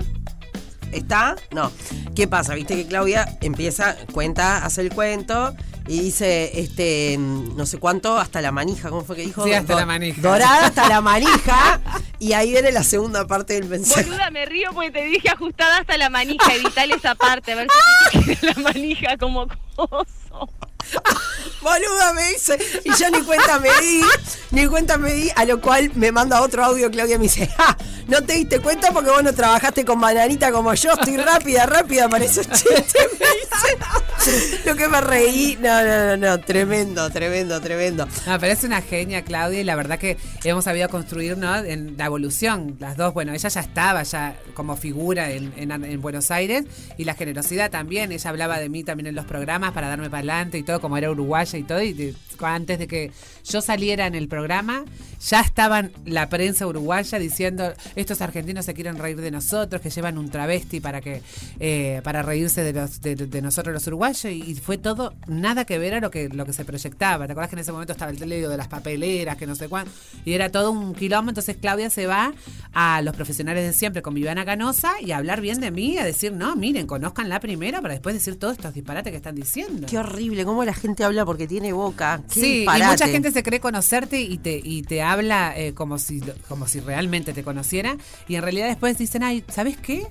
[0.92, 1.36] ¿Está?
[1.52, 1.72] No.
[2.16, 2.54] ¿Qué pasa?
[2.54, 5.56] Viste que Claudia empieza, cuenta, hace el cuento
[5.88, 9.44] y dice, este, no sé cuánto, hasta la manija, ¿cómo fue que dijo?
[9.46, 10.22] Sí, hasta Do- la manija.
[10.22, 11.80] Dorada hasta la manija.
[12.20, 14.04] y ahí viene la segunda parte del mensaje.
[14.04, 17.68] boluda, me río porque te dije ajustada hasta la manija, evitale esa parte, a ver
[18.12, 20.50] si la manija como coso.
[21.62, 24.02] Boluda me dice, y yo ni cuenta me di,
[24.50, 27.78] ni cuenta me di, a lo cual me manda otro audio Claudia me dice, ja,
[28.08, 32.10] no te diste cuenta porque vos no trabajaste con bananita como yo, estoy rápida, rápida
[32.10, 32.98] para esos me dice.
[34.66, 38.08] Lo que me reí, no, no, no, no, tremendo, tremendo, tremendo.
[38.28, 41.56] No, pero una genia, Claudia, y la verdad que hemos sabido construir, ¿no?
[41.58, 46.02] En la evolución, las dos, bueno, ella ya estaba ya como figura en, en- en
[46.02, 46.66] Buenos Aires,
[46.98, 50.20] y la generosidad también, ella hablaba de mí también en los programas para darme para
[50.20, 53.12] adelante y todo, como era uruguaya y todo, y antes de que
[53.44, 54.84] yo saliera en el programa,
[55.28, 60.18] ya estaban la prensa uruguaya diciendo, estos argentinos se quieren reír de nosotros, que llevan
[60.18, 61.22] un travesti para que
[61.60, 65.66] eh, para reírse de, los, de, de nosotros los uruguayos, y, y fue todo nada
[65.66, 67.26] que ver a lo que, lo que se proyectaba.
[67.28, 69.68] ¿Te acuerdas que en ese momento estaba el teledio de las papeleras, que no sé
[69.70, 69.92] cuánto?
[70.26, 72.34] Y era todo un quilombo, entonces Claudia se va
[72.74, 76.04] a los profesionales de siempre con Viviana Canosa y a hablar bien de mí, a
[76.04, 79.88] decir, no, miren, conozcan la primera para después decir todos estos disparates que están diciendo.
[79.90, 82.22] Qué horrible, cómo la gente habla porque tiene boca.
[82.34, 82.86] Qué Sí, y disparate.
[82.92, 86.80] mucha gente se cree conocerte y te, y te habla eh, como, si, como si
[86.80, 87.98] realmente te conociera.
[88.28, 90.08] Y en realidad después dicen, ay, ¿sabes qué?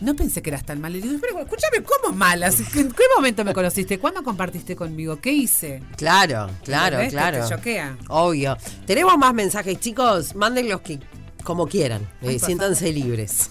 [0.00, 0.94] No pensé que eras tan mal.
[0.94, 2.42] Y digo, pero escúchame, ¿cómo mal?
[2.42, 3.98] Así que, ¿En qué momento me conociste?
[3.98, 5.16] ¿Cuándo compartiste conmigo?
[5.20, 5.82] ¿Qué hice?
[5.96, 7.42] Claro, claro, claro.
[7.42, 7.96] te choquea.
[8.08, 8.56] Obvio.
[8.86, 10.34] Tenemos más mensajes, chicos.
[10.34, 11.00] Manden los que
[11.44, 12.02] como quieran.
[12.20, 13.50] Eh, siéntanse libres.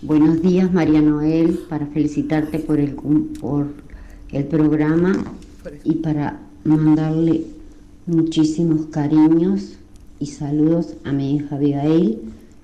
[0.00, 3.66] Buenos días, María Noel, para felicitarte por el, por
[4.30, 5.24] el programa
[5.82, 7.44] y para mandarle
[8.08, 9.76] muchísimos cariños
[10.18, 12.18] y saludos a mi hija Abigail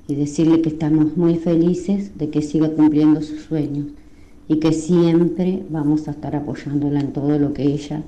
[0.08, 3.88] y decirle que estamos muy felices de que siga cumpliendo sus sueños
[4.48, 8.02] y que siempre vamos a estar apoyándola en todo lo que ella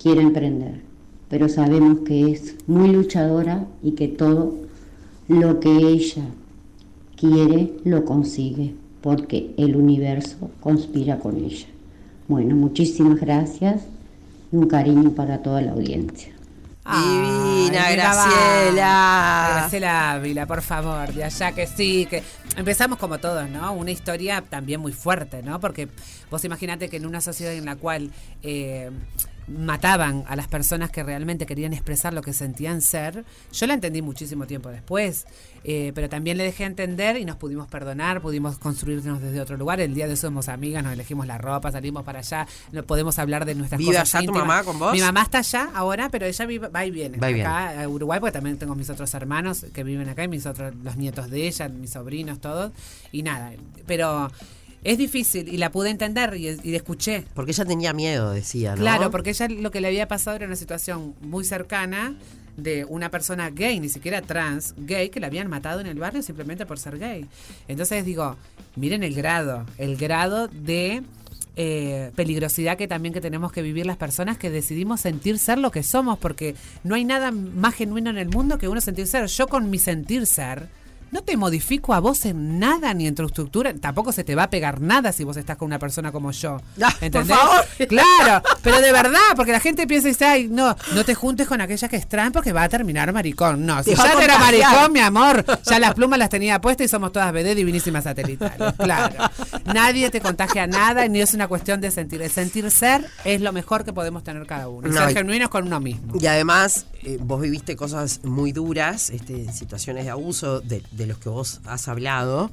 [0.00, 0.80] quiera emprender.
[1.28, 4.54] Pero sabemos que es muy luchadora y que todo
[5.26, 6.26] lo que ella
[7.16, 11.66] quiere, lo consigue, porque el universo conspira con ella.
[12.28, 13.82] Bueno, muchísimas gracias
[14.52, 16.37] y un cariño para toda la audiencia.
[16.90, 17.96] Divina, Ay.
[17.96, 19.50] Graciela.
[19.52, 22.22] Graciela Ávila, por favor, de allá que sí, que
[22.56, 23.72] empezamos como todos, ¿no?
[23.74, 25.60] Una historia también muy fuerte, ¿no?
[25.60, 25.88] Porque
[26.30, 28.10] vos imaginate que en una sociedad en la cual
[28.42, 28.90] eh,
[29.48, 34.02] mataban a las personas que realmente querían expresar lo que sentían ser, yo la entendí
[34.02, 35.26] muchísimo tiempo después,
[35.64, 39.80] eh, pero también le dejé entender y nos pudimos perdonar, pudimos construirnos desde otro lugar.
[39.80, 43.18] El día de eso somos amigas, nos elegimos la ropa, salimos para allá, no podemos
[43.18, 44.92] hablar de nuestras ¿Vive cosas allá tu mamá con vos?
[44.92, 47.18] Mi mamá está allá ahora, pero ella vive, va y viene.
[47.18, 47.48] Va y viene.
[47.48, 50.74] acá a Uruguay, porque también tengo mis otros hermanos que viven acá y mis otros,
[50.82, 52.72] los nietos de ella, mis sobrinos, todos.
[53.12, 53.52] Y nada,
[53.86, 54.30] pero
[54.84, 57.24] es difícil y la pude entender y, y la escuché.
[57.34, 58.80] Porque ella tenía miedo, decía, ¿no?
[58.80, 62.16] Claro, porque ella lo que le había pasado era una situación muy cercana
[62.56, 66.22] de una persona gay, ni siquiera trans, gay, que la habían matado en el barrio
[66.22, 67.26] simplemente por ser gay.
[67.68, 68.36] Entonces digo,
[68.76, 71.02] miren el grado, el grado de
[71.56, 75.70] eh, peligrosidad que también que tenemos que vivir las personas que decidimos sentir ser lo
[75.70, 79.26] que somos, porque no hay nada más genuino en el mundo que uno sentir ser.
[79.26, 80.68] Yo con mi sentir ser
[81.10, 83.72] no te modifico a vos en nada ni en tu estructura.
[83.74, 86.60] Tampoco se te va a pegar nada si vos estás con una persona como yo.
[86.82, 87.36] Ah, por ¿Entendés?
[87.36, 87.64] favor.
[87.88, 91.46] Claro, pero de verdad, porque la gente piensa y dice, ay, no, no te juntes
[91.48, 93.64] con aquella que es trans porque va a terminar maricón.
[93.64, 94.40] No, si Te ya era contagiar.
[94.72, 98.74] maricón, mi amor, ya las plumas las tenía puestas y somos todas BD divinísimas satelitales.
[98.78, 99.14] Claro.
[99.64, 102.22] Nadie te contagia nada ni es una cuestión de sentir.
[102.22, 104.88] El sentir ser es lo mejor que podemos tener cada uno.
[104.88, 106.14] Y No, ser genuinos con uno mismo.
[106.20, 111.18] Y además, eh, vos viviste cosas muy duras, este, situaciones de abuso de, de los
[111.18, 112.50] que vos has hablado.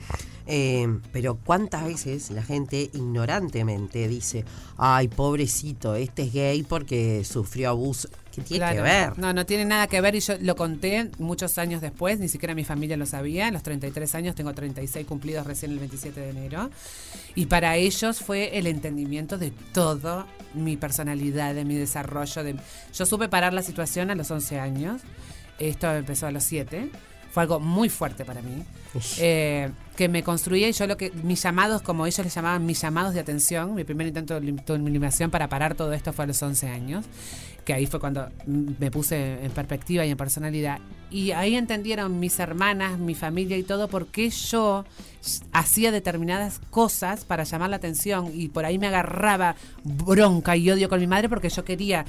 [0.48, 4.46] eh, pero cuántas veces la gente ignorantemente dice,
[4.78, 8.10] ay, pobrecito, este es gay porque sufrió abuso.
[8.32, 9.18] ¿Qué tiene que ver?
[9.18, 12.54] No, no tiene nada que ver y yo lo conté muchos años después, ni siquiera
[12.54, 13.48] mi familia lo sabía.
[13.48, 16.70] En los 33 años tengo 36 cumplidos recién el 27 de enero.
[17.34, 22.43] Y para ellos fue el entendimiento de todo mi personalidad, de mi desarrollo.
[22.43, 22.56] De...
[22.93, 25.02] Yo supe parar la situación a los 11 años.
[25.58, 26.91] Esto empezó a los 7.
[27.36, 28.64] Fue algo muy fuerte para mí.
[29.20, 32.80] Eh, que me construía y yo lo que mis llamados, como ellos les llamaban mis
[32.82, 36.42] llamados de atención, mi primer intento de eliminación para parar todo esto fue a los
[36.42, 37.04] 11 años,
[37.66, 40.80] que ahí fue cuando me puse en perspectiva y en personalidad.
[41.12, 44.86] Y ahí entendieron mis hermanas, mi familia y todo por qué yo
[45.52, 50.88] hacía determinadas cosas para llamar la atención y por ahí me agarraba bronca y odio
[50.88, 52.06] con mi madre porque yo quería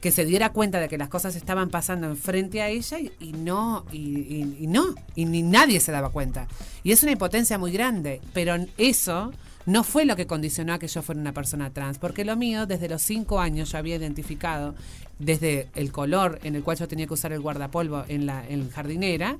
[0.00, 3.84] que se diera cuenta de que las cosas estaban pasando enfrente a ella y, no,
[3.92, 6.46] y no, y ni nadie se daba cuenta.
[6.84, 9.32] Y es una impotencia muy grande, pero eso
[9.66, 12.64] no fue lo que condicionó a que yo fuera una persona trans, porque lo mío,
[12.66, 14.74] desde los cinco años yo había identificado,
[15.18, 18.70] desde el color en el cual yo tenía que usar el guardapolvo en la en
[18.70, 19.36] jardinera,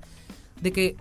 [0.60, 0.96] de que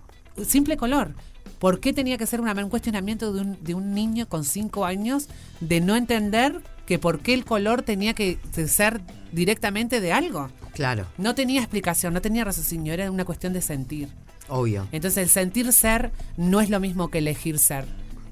[0.46, 1.14] simple color.
[1.60, 4.86] ¿Por qué tenía que ser una- un cuestionamiento de un, de un niño con cinco
[4.86, 5.28] años
[5.60, 10.50] de no entender que por qué el color tenía que ser directamente de algo?
[10.74, 14.10] Claro, No tenía explicación, no tenía raciocinio, era una cuestión de sentir.
[14.48, 14.88] obvio.
[14.92, 17.86] Entonces el sentir ser no es lo mismo que elegir ser.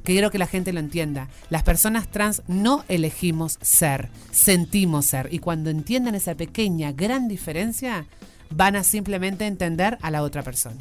[0.04, 1.28] Quiero que la gente lo entienda.
[1.50, 5.30] Las personas trans no elegimos ser, sentimos ser.
[5.34, 8.06] Y cuando entiendan esa pequeña, gran diferencia,
[8.52, 10.80] van a simplemente entender a la otra persona.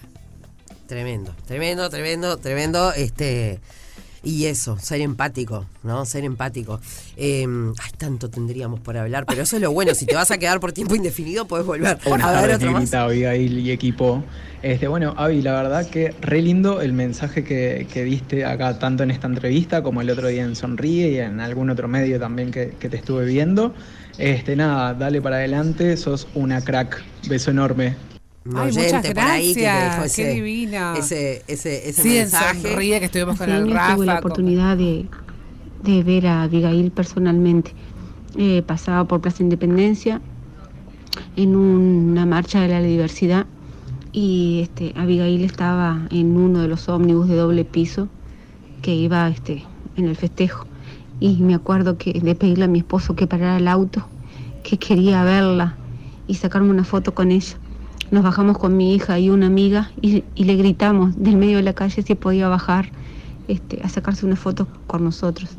[0.87, 2.93] Tremendo, tremendo, tremendo, tremendo.
[2.93, 3.61] Este.
[4.25, 6.05] Y eso, ser empático, ¿no?
[6.07, 6.81] Ser empático.
[7.17, 9.95] Eh, ay, tanto tendríamos por hablar, pero eso es lo bueno.
[9.95, 11.99] Si te vas a quedar por tiempo indefinido, puedes volver.
[12.07, 14.25] Buenas a ver tardes, Abigail y equipo.
[14.63, 19.03] Este, bueno, Avi, la verdad que re lindo el mensaje que, que diste acá, tanto
[19.03, 22.51] en esta entrevista como el otro día en Sonríe y en algún otro medio también
[22.51, 23.75] que, que te estuve viendo.
[24.17, 27.03] Este, nada, dale para adelante, sos una crack.
[27.29, 28.14] Beso enorme.
[28.47, 30.95] Un Ay, oyente muchas por ahí que te gracias, qué ese, divino.
[30.97, 32.63] ese, ese, ese Sí, en mensaje.
[32.63, 33.95] Sonríe que estuvimos con el Rafa.
[33.97, 35.07] tuve la con- oportunidad de,
[35.83, 37.73] de ver a Abigail personalmente.
[38.37, 40.21] Eh, pasaba por Plaza Independencia
[41.37, 43.47] en una marcha de la diversidad
[44.13, 48.09] y este, Abigail estaba en uno de los ómnibus de doble piso
[48.83, 49.65] que iba este,
[49.97, 50.67] en el festejo.
[51.19, 54.07] Y me acuerdo que de pedirle a mi esposo que parara el auto,
[54.63, 55.77] que quería verla
[56.27, 57.57] y sacarme una foto con ella.
[58.11, 61.63] Nos bajamos con mi hija y una amiga y, y le gritamos del medio de
[61.63, 62.91] la calle si podía bajar
[63.49, 65.51] este, a sacarse una foto con nosotros.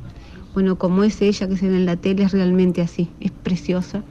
[0.54, 4.04] Bueno, como es ella que se ve en la tele, es realmente así, es preciosa.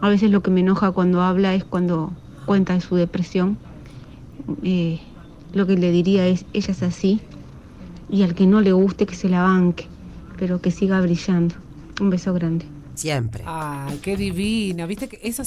[0.00, 2.12] A veces lo que me enoja cuando habla es cuando
[2.46, 3.58] cuenta de su depresión.
[4.62, 5.00] Eh,
[5.52, 7.20] lo que le diría es, ella es así,
[8.08, 9.88] y al que no le guste que se la banque,
[10.38, 11.54] pero que siga brillando.
[12.00, 12.71] Un beso grande.
[12.94, 13.42] Siempre.
[13.46, 14.86] Ay, qué divino.
[14.86, 15.42] Viste que eso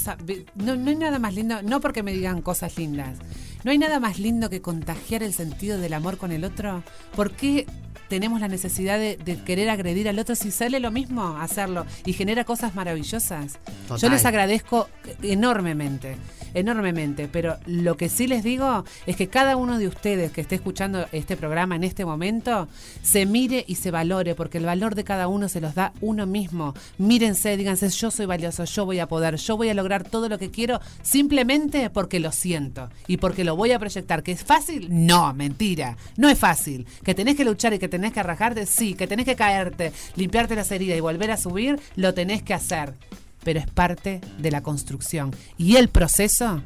[0.55, 3.17] no, no hay nada más lindo, no porque me digan cosas lindas.
[3.63, 6.83] No hay nada más lindo que contagiar el sentido del amor con el otro.
[7.15, 7.65] ¿Por qué
[8.09, 12.13] tenemos la necesidad de, de querer agredir al otro si sale lo mismo hacerlo y
[12.13, 13.59] genera cosas maravillosas?
[13.97, 14.87] Yo les agradezco
[15.23, 16.17] enormemente,
[16.55, 20.55] enormemente, pero lo que sí les digo es que cada uno de ustedes que esté
[20.55, 22.67] escuchando este programa en este momento
[23.03, 26.25] se mire y se valore, porque el valor de cada uno se los da uno
[26.25, 26.73] mismo.
[26.97, 30.39] Mírense, díganse, yo soy valioso, yo voy a poder, yo voy a lograr todo lo
[30.39, 34.23] que quiero simplemente porque lo siento y porque lo voy a proyectar.
[34.23, 34.87] ¿Que es fácil?
[34.89, 36.87] No, mentira, no es fácil.
[37.03, 38.65] ¿Que tenés que luchar y que tenés que arrajarte?
[38.65, 42.53] Sí, que tenés que caerte, limpiarte las heridas y volver a subir, lo tenés que
[42.53, 42.93] hacer
[43.45, 45.33] pero es parte de la construcción.
[45.57, 46.61] Y el proceso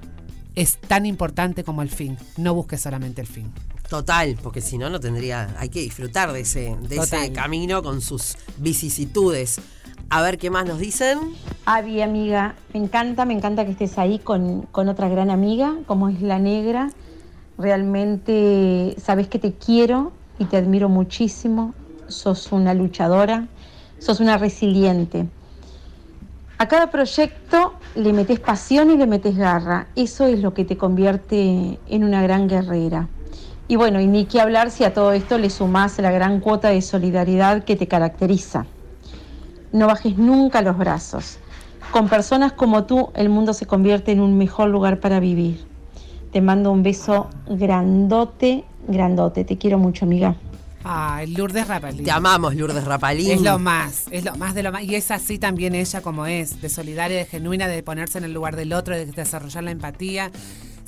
[0.55, 2.17] es tan importante como el fin.
[2.37, 3.51] No busques solamente el fin.
[3.87, 5.55] Total, porque si no, no tendría.
[5.59, 9.59] Hay que disfrutar de ese, de ese camino con sus vicisitudes.
[10.09, 11.19] A ver qué más nos dicen.
[11.65, 16.09] Avi, amiga, me encanta, me encanta que estés ahí con, con otra gran amiga, como
[16.09, 16.91] es la negra.
[17.57, 21.73] Realmente sabes que te quiero y te admiro muchísimo.
[22.07, 23.47] Sos una luchadora,
[23.99, 25.27] sos una resiliente.
[26.61, 29.87] A cada proyecto le metes pasión y le metes garra.
[29.95, 33.07] Eso es lo que te convierte en una gran guerrera.
[33.69, 36.67] Y bueno, y ni qué hablar si a todo esto le sumás la gran cuota
[36.67, 38.65] de solidaridad que te caracteriza.
[39.71, 41.37] No bajes nunca los brazos.
[41.91, 45.65] Con personas como tú, el mundo se convierte en un mejor lugar para vivir.
[46.33, 49.45] Te mando un beso grandote, grandote.
[49.45, 50.35] Te quiero mucho, amiga.
[50.83, 52.03] Ay, Lourdes Rapalín.
[52.03, 53.31] Te amamos, Lourdes Rapalín.
[53.31, 54.83] Es lo más, es lo más de lo más.
[54.83, 58.33] Y es así también ella como es, de solidaria, de genuina, de ponerse en el
[58.33, 60.31] lugar del otro, de desarrollar la empatía.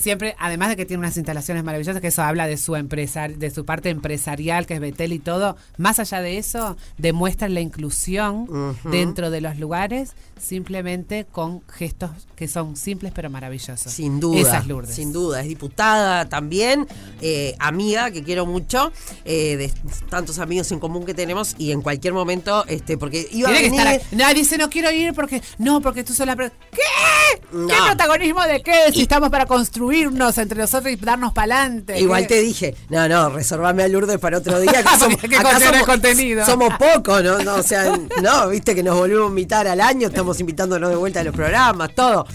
[0.02, 3.52] Siempre, además de que tiene unas instalaciones maravillosas, que eso habla de su empresa, de
[3.52, 5.56] su parte empresarial, que es Betel y todo.
[5.78, 8.48] Más allá de eso, demuestra la inclusión
[8.86, 13.92] dentro de los lugares, simplemente con gestos que son simples pero maravillosos.
[13.92, 14.40] Sin duda.
[14.40, 14.96] Esa es Lourdes.
[14.96, 15.42] Sin duda.
[15.42, 16.88] Es diputada también,
[17.22, 18.92] eh, amiga que quiero mucho,
[19.26, 19.72] eh, de
[20.10, 23.64] tantos amigos en común que tenemos y en cualquier momento, este, porque iba a que
[23.64, 23.80] venir.
[23.80, 24.00] estar ahí.
[24.12, 27.42] Nadie dice no quiero ir porque no, porque tú sos la per- ¿Qué?
[27.54, 27.68] No.
[27.68, 28.92] ¿Qué protagonismo de qué?
[28.92, 29.46] Si estamos para
[29.94, 32.00] entre nosotros y darnos para adelante.
[32.00, 34.72] Igual te dije, no, no, reservame a Lourdes para otro día.
[34.72, 36.46] Que somos, que acá somos, contenido.
[36.46, 37.40] somos pocos, ¿no?
[37.40, 40.96] no, o sea, no, viste que nos volvemos a invitar al año, estamos invitándonos de
[40.96, 42.26] vuelta a los programas, todo.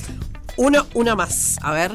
[0.57, 1.93] Uno, una más, a ver.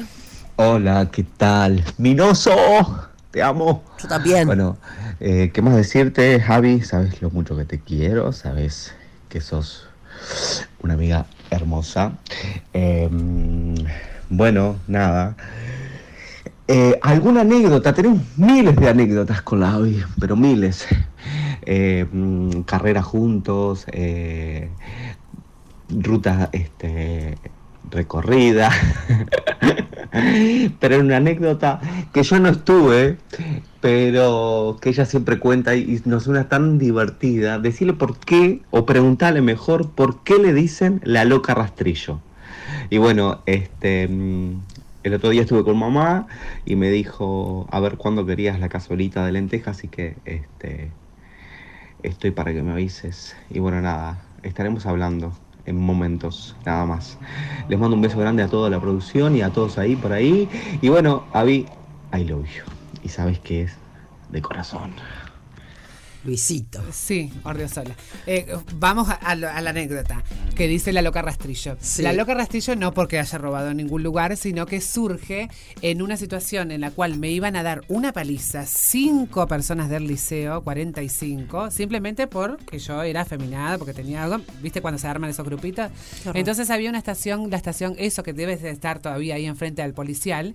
[0.56, 1.84] Hola, ¿qué tal?
[1.98, 3.84] Minoso, te amo.
[4.00, 4.46] Yo también.
[4.46, 4.78] Bueno,
[5.20, 6.82] eh, ¿qué más decirte, Javi?
[6.82, 8.94] Sabes lo mucho que te quiero, sabes
[9.28, 9.86] que sos
[10.82, 12.12] una amiga hermosa.
[12.72, 13.08] Eh,
[14.32, 15.36] bueno, nada.
[16.66, 17.92] Eh, ¿Alguna anécdota?
[17.92, 20.86] Tenemos miles de anécdotas con la Javi, pero miles.
[21.64, 24.70] Eh, mm, carreras juntos, eh,
[25.90, 27.36] rutas este,
[27.90, 28.74] recorridas.
[30.80, 31.80] pero una anécdota
[32.14, 33.18] que yo no estuve,
[33.82, 37.58] pero que ella siempre cuenta y, nos suena tan divertida.
[37.58, 42.20] Decirle por qué, o preguntarle mejor, por qué le dicen la loca rastrillo.
[42.90, 44.60] Y bueno, este mm,
[45.02, 46.26] el otro día estuve con mamá
[46.64, 50.90] y me dijo a ver cuándo querías la cazuelita de lentejas, así que este
[52.02, 53.36] estoy para que me avises.
[53.50, 55.32] Y bueno, nada, estaremos hablando
[55.64, 57.18] en momentos, nada más.
[57.68, 60.48] Les mando un beso grande a toda la producción y a todos ahí por ahí.
[60.80, 61.66] Y bueno, Avi,
[62.12, 62.64] I love you.
[63.02, 63.76] Y sabes que es
[64.30, 64.92] de corazón.
[66.24, 66.80] Luisito.
[66.92, 67.94] Sí, Ordiosola.
[68.26, 68.46] Eh,
[68.76, 70.22] vamos a, a lo- a la anécdota
[70.54, 71.76] que dice la loca Rastrillo.
[71.80, 72.02] Sí.
[72.02, 75.48] La loca Rastrillo no porque haya robado en ningún lugar, sino que surge
[75.80, 80.06] en una situación en la cual me iban a dar una paliza cinco personas del
[80.06, 84.38] liceo, 45, simplemente porque yo era afeminada, porque tenía algo.
[84.62, 85.90] ¿Viste cuando se arman esos grupitos?
[86.34, 89.92] Entonces había una estación, la estación, eso que debe de estar todavía ahí enfrente al
[89.94, 90.54] policial.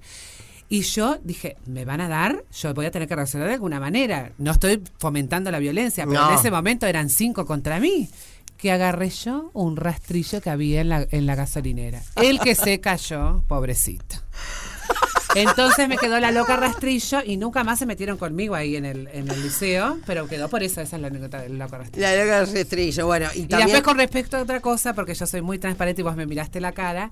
[0.69, 3.79] Y yo dije, me van a dar, yo voy a tener que reaccionar de alguna
[3.79, 4.31] manera.
[4.37, 6.29] No estoy fomentando la violencia, pero No.
[6.31, 8.09] en ese momento eran cinco contra mí.
[8.57, 12.01] Que agarré yo un rastrillo que había en la, en la gasolinera.
[12.15, 14.15] El que se cayó, pobrecito.
[15.41, 19.07] Entonces me quedó la loca rastrillo y nunca más se metieron conmigo ahí en el,
[19.13, 22.07] en el liceo, pero quedó por eso, esa es la anécdota del loca rastrillo.
[22.07, 23.67] La loca rastrillo, bueno, y Y también.
[23.67, 26.59] después con respecto a otra cosa, porque yo soy muy transparente y vos me miraste
[26.61, 27.09] la cara,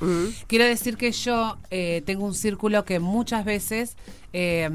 [0.47, 3.95] quiero decir que yo eh, tengo un círculo que muchas veces
[4.33, 4.69] eh,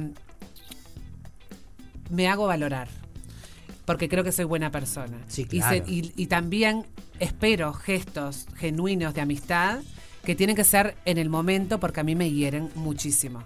[2.11, 2.89] me hago valorar.
[3.85, 5.19] Porque creo que soy buena persona.
[5.27, 5.85] Sí, Y claro.
[5.85, 6.87] se- y, y también
[7.19, 9.81] espero gestos genuinos de amistad
[10.25, 13.43] que tienen que ser en el momento porque a mí me hieren muchísimo.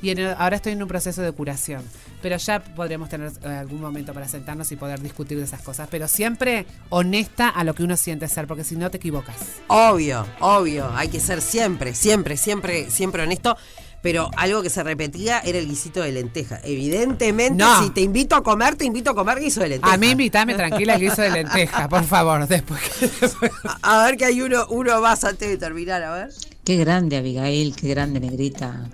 [0.00, 1.82] Y en el- ahora estoy en un proceso de curación.
[2.22, 5.88] Pero ya podremos tener eh, algún momento para sentarnos y poder discutir de esas cosas.
[5.90, 9.36] Pero siempre honesta a lo que uno siente ser, porque si no te equivocas.
[9.66, 13.56] Obvio, obvio, hay que ser siempre, siempre, siempre, siempre honesto.
[14.00, 16.60] Pero algo que se repetía era el guisito de lenteja.
[16.62, 17.82] Evidentemente, No.
[17.82, 19.92] si te invito a comer, te invito a comer guiso de lenteja.
[19.92, 22.46] A mí invítame tranquila el guiso de lenteja, por favor.
[22.46, 23.50] Después que-
[23.82, 26.30] A, a ver que hay uno, uno más antes de terminar, a ver.
[26.64, 28.88] Qué grande Abigail, qué grande negrita.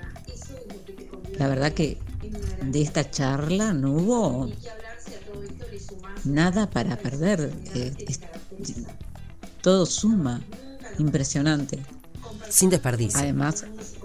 [1.38, 1.98] La verdad que
[2.62, 4.50] de esta charla no hubo
[6.24, 7.52] nada para perder.
[7.74, 8.20] Eh, es-
[9.60, 10.40] todo suma.
[10.98, 11.80] Impresionante.
[12.48, 13.18] Sin desperdicio.
[13.20, 13.64] Además,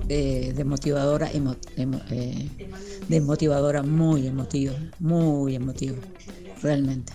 [0.09, 2.49] eh, de motivadora, emo- emo- eh,
[3.07, 5.95] de motivadora muy emotiva, muy emotiva,
[6.61, 7.13] realmente.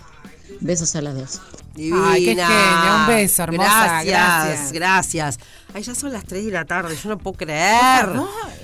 [0.61, 1.41] Besos a las dos.
[1.77, 2.47] Ay, qué Divina.
[2.47, 4.71] genia, un beso, hermosa, Gracias, gracias.
[4.71, 5.39] gracias.
[5.73, 8.07] Ay, ya son las 3 de la tarde, yo no puedo creer.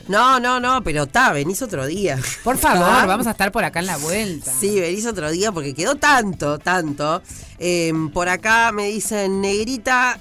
[0.07, 2.17] No, no, no, pero está, venís otro día.
[2.43, 3.05] Por favor, ¿Ah?
[3.05, 4.51] vamos a estar por acá en la vuelta.
[4.57, 7.21] Sí, venís otro día porque quedó tanto, tanto.
[7.59, 10.17] Eh, por acá me dicen, negrita,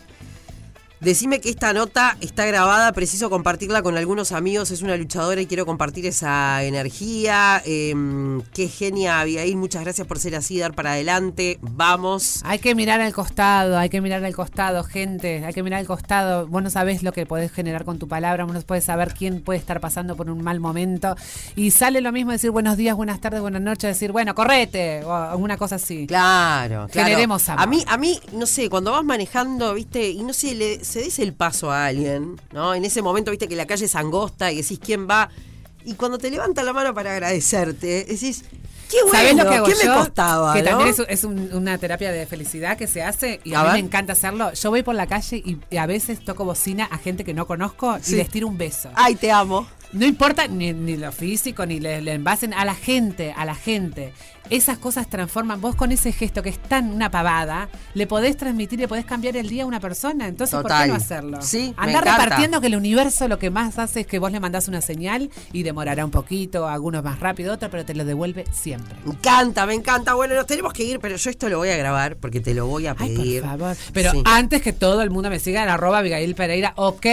[1.01, 5.47] Decime que esta nota está grabada, preciso compartirla con algunos amigos, es una luchadora y
[5.47, 7.63] quiero compartir esa energía.
[7.65, 12.43] Em, qué genia, Abigail, muchas gracias por ser así, dar para adelante, vamos.
[12.45, 15.87] Hay que mirar al costado, hay que mirar al costado, gente, hay que mirar al
[15.87, 16.47] costado.
[16.49, 19.41] Vos no sabés lo que podés generar con tu palabra, vos no podés saber quién
[19.41, 21.17] puede estar pasando por un mal momento.
[21.57, 25.15] Y sale lo mismo decir buenos días, buenas tardes, buenas noches, decir, bueno, correte, o
[25.15, 26.07] alguna cosa así.
[26.07, 27.09] Claro, claro.
[27.09, 27.65] Generemos amor.
[27.65, 31.01] A mí, a mí, no sé, cuando vas manejando, viste, y no sé, le se
[31.01, 32.75] des el paso a alguien, ¿no?
[32.75, 35.31] En ese momento, viste, que la calle es angosta y decís quién va.
[35.85, 38.45] Y cuando te levanta la mano para agradecerte, decís,
[38.91, 39.91] qué bueno, ¿Sabés lo que hago ¿qué yo?
[39.91, 40.53] me costaba?
[40.53, 40.69] Que no?
[40.71, 43.69] también es, es un- una terapia de felicidad que se hace y a, A mí
[43.71, 43.81] ver.
[43.81, 44.53] me encanta hacerlo.
[44.53, 47.47] Yo voy por la calle y, y a veces toco bocina a gente que no
[47.47, 48.13] conozco Sí.
[48.13, 48.91] y les tiro un beso.
[48.95, 49.67] Ay, te amo.
[49.93, 53.57] No importa ni, ni lo físico, ni le, le envasen a la gente, a la
[53.57, 54.13] gente.
[54.49, 55.61] Esas cosas transforman.
[55.61, 59.37] Vos con ese gesto que es tan una pavada, le podés transmitir, le podés cambiar
[59.37, 60.29] el día a una persona.
[60.29, 61.39] Entonces, ¿por qué no hacerlo?
[61.43, 64.69] Sí, Andar repartiendo que el universo lo que más hace es que vos le mandás
[64.69, 68.95] una señal y demorará un poquito, algunos más rápido, otros, pero te lo devuelve siempre.
[69.05, 70.15] Me encanta, me encanta.
[70.15, 72.67] Bueno, nos tenemos que ir, pero yo esto lo voy a grabar porque te lo
[72.67, 73.41] voy a Ay, pedir.
[73.43, 73.77] por favor.
[73.93, 74.23] Pero Sí.
[74.25, 77.07] antes que todo el mundo me siga en arroba Abigail Pereira, ok.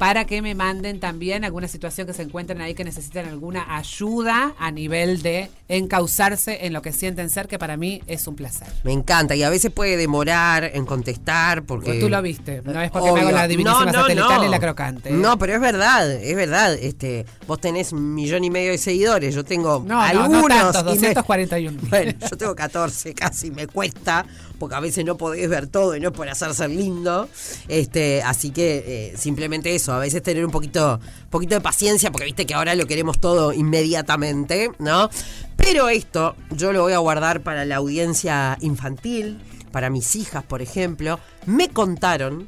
[0.00, 4.54] Para que me manden también alguna situación que se encuentren ahí que necesiten alguna ayuda
[4.58, 8.66] a nivel de encauzarse en lo que sienten ser, que para mí es un placer.
[8.82, 12.00] Me encanta y a veces puede demorar en contestar porque...
[12.00, 13.22] Tú lo viste, no es porque me Obvio.
[13.28, 14.44] hago la división No, no, satelital no.
[14.46, 15.10] y la crocante.
[15.10, 15.12] ¿eh?
[15.12, 16.72] No, pero es verdad, es verdad.
[16.80, 20.48] Este, vos tenés un millón y medio de seguidores, yo tengo No, no, algunos.
[20.48, 21.78] no tantos, y me- 241.
[21.90, 24.24] Bueno, yo tengo 14 casi, me cuesta,
[24.60, 27.28] porque a veces no podés ver todo y no por hacer ser lindo.
[27.66, 31.00] Este, así que eh, simplemente eso, a veces tener un poquito,
[31.30, 35.08] poquito de paciencia, porque viste que ahora lo queremos todo inmediatamente, ¿no?
[35.56, 39.40] Pero esto yo lo voy a guardar para la audiencia infantil,
[39.72, 41.18] para mis hijas, por ejemplo.
[41.46, 42.46] Me contaron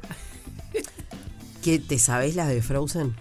[1.63, 3.15] que te sabés las de Frozen.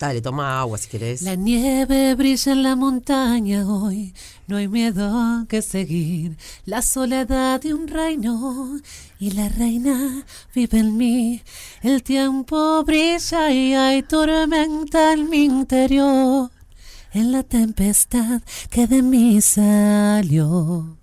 [0.00, 1.20] Dale, toma agua si querés.
[1.20, 4.14] La nieve brilla en la montaña hoy,
[4.46, 6.38] no hay miedo que seguir.
[6.64, 8.80] La soledad de un reino
[9.18, 10.24] y la reina
[10.54, 11.42] vive en mí.
[11.82, 16.50] El tiempo brilla y hay tormenta en mi interior.
[17.12, 18.40] En la tempestad
[18.70, 20.99] que de mí salió.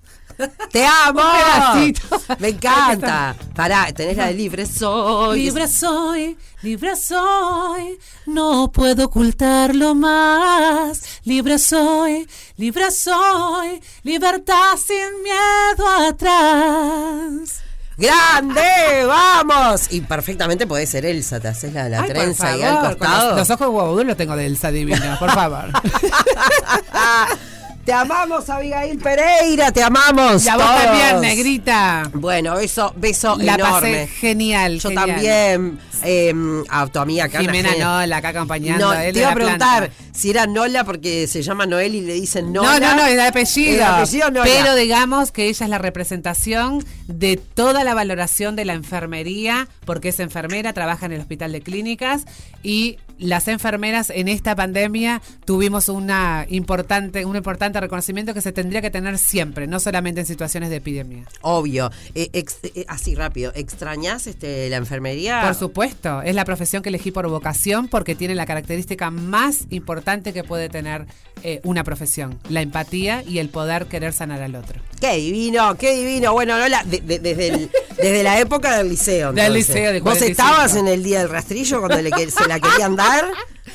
[0.71, 1.21] ¡Te amo!
[1.21, 2.21] Un pedacito.
[2.39, 3.35] Me encanta.
[3.55, 5.39] Pará, tenés la de libre soy.
[5.39, 11.01] Libre soy, libre soy, no puedo ocultarlo más.
[11.23, 12.27] Libre soy,
[12.57, 17.61] libre soy, libertad sin miedo atrás.
[17.97, 19.05] ¡Grande!
[19.07, 19.87] ¡Vamos!
[19.89, 23.29] Y perfectamente podés ser Elsa, te haces la, la Ay, por trenza ahí al costado.
[23.29, 25.71] Los, los ojos guaudú los tengo de Elsa Divina, por favor.
[27.87, 30.45] Te amamos, Abigail Pereira, te amamos.
[30.45, 32.11] Y a vos también, negrita.
[32.15, 33.71] Bueno, beso, beso La enorme.
[33.71, 34.77] pasé genial.
[34.81, 35.07] Yo genial.
[35.07, 36.33] también, eh,
[36.67, 37.39] a tu amiga acá.
[37.39, 37.77] una Jimena.
[38.01, 40.03] Nola, acá acompañando No, a él te iba a preguntar planta.
[40.13, 42.77] si era Nola porque se llama Noel y le dicen No, Nola.
[42.93, 43.75] no, no, es de apellido.
[43.75, 44.43] El apellido Nola.
[44.53, 50.09] Pero digamos que ella es la representación de toda la valoración de la enfermería, porque
[50.09, 52.25] es enfermera, trabaja en el hospital de clínicas
[52.63, 58.81] y las enfermeras en esta pandemia tuvimos una importante, un importante reconocimiento que se tendría
[58.81, 61.23] que tener siempre, no solamente en situaciones de epidemia.
[61.41, 61.91] Obvio.
[62.15, 65.41] Eh, ex- eh, así rápido, ¿extrañas este, la enfermería?
[65.43, 70.33] Por supuesto, es la profesión que elegí por vocación porque tiene la característica más importante
[70.33, 71.05] que puede tener
[71.43, 74.79] eh, una profesión, la empatía y el poder querer sanar al otro.
[74.99, 76.33] Qué divino, qué divino.
[76.33, 79.33] Bueno, Lola, de- de- desde, el- desde la época del liceo.
[79.33, 80.31] Del liceo de ¿Vos 45.
[80.31, 83.06] estabas en el día del rastrillo cuando le se la querían dar?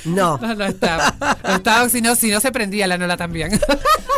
[0.05, 0.37] No.
[0.39, 1.15] No, no estaba.
[1.45, 3.61] No estaba, si no, si no se prendía la Nola también.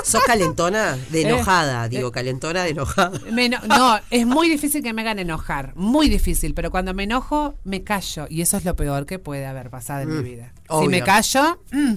[0.02, 0.96] ¿Sos calentona?
[1.10, 3.18] De Eh, enojada, digo, calentona de enojada.
[3.30, 7.58] Me no, es muy difícil que me hagan enojar, muy difícil, pero cuando me enojo
[7.64, 10.52] me callo y eso es lo peor que puede haber pasado en Mm, mi vida.
[10.80, 11.94] Si me callo, mm,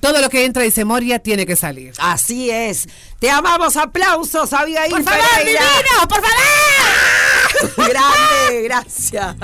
[0.00, 1.94] todo lo que entra y se moria tiene que salir.
[1.98, 2.88] Así es.
[3.20, 5.60] Te amamos, aplausos, Abigail ¡Por favor, Pereira.
[5.60, 6.08] divino!
[6.08, 7.88] ¡Por favor!
[7.88, 9.36] Grande, gracias.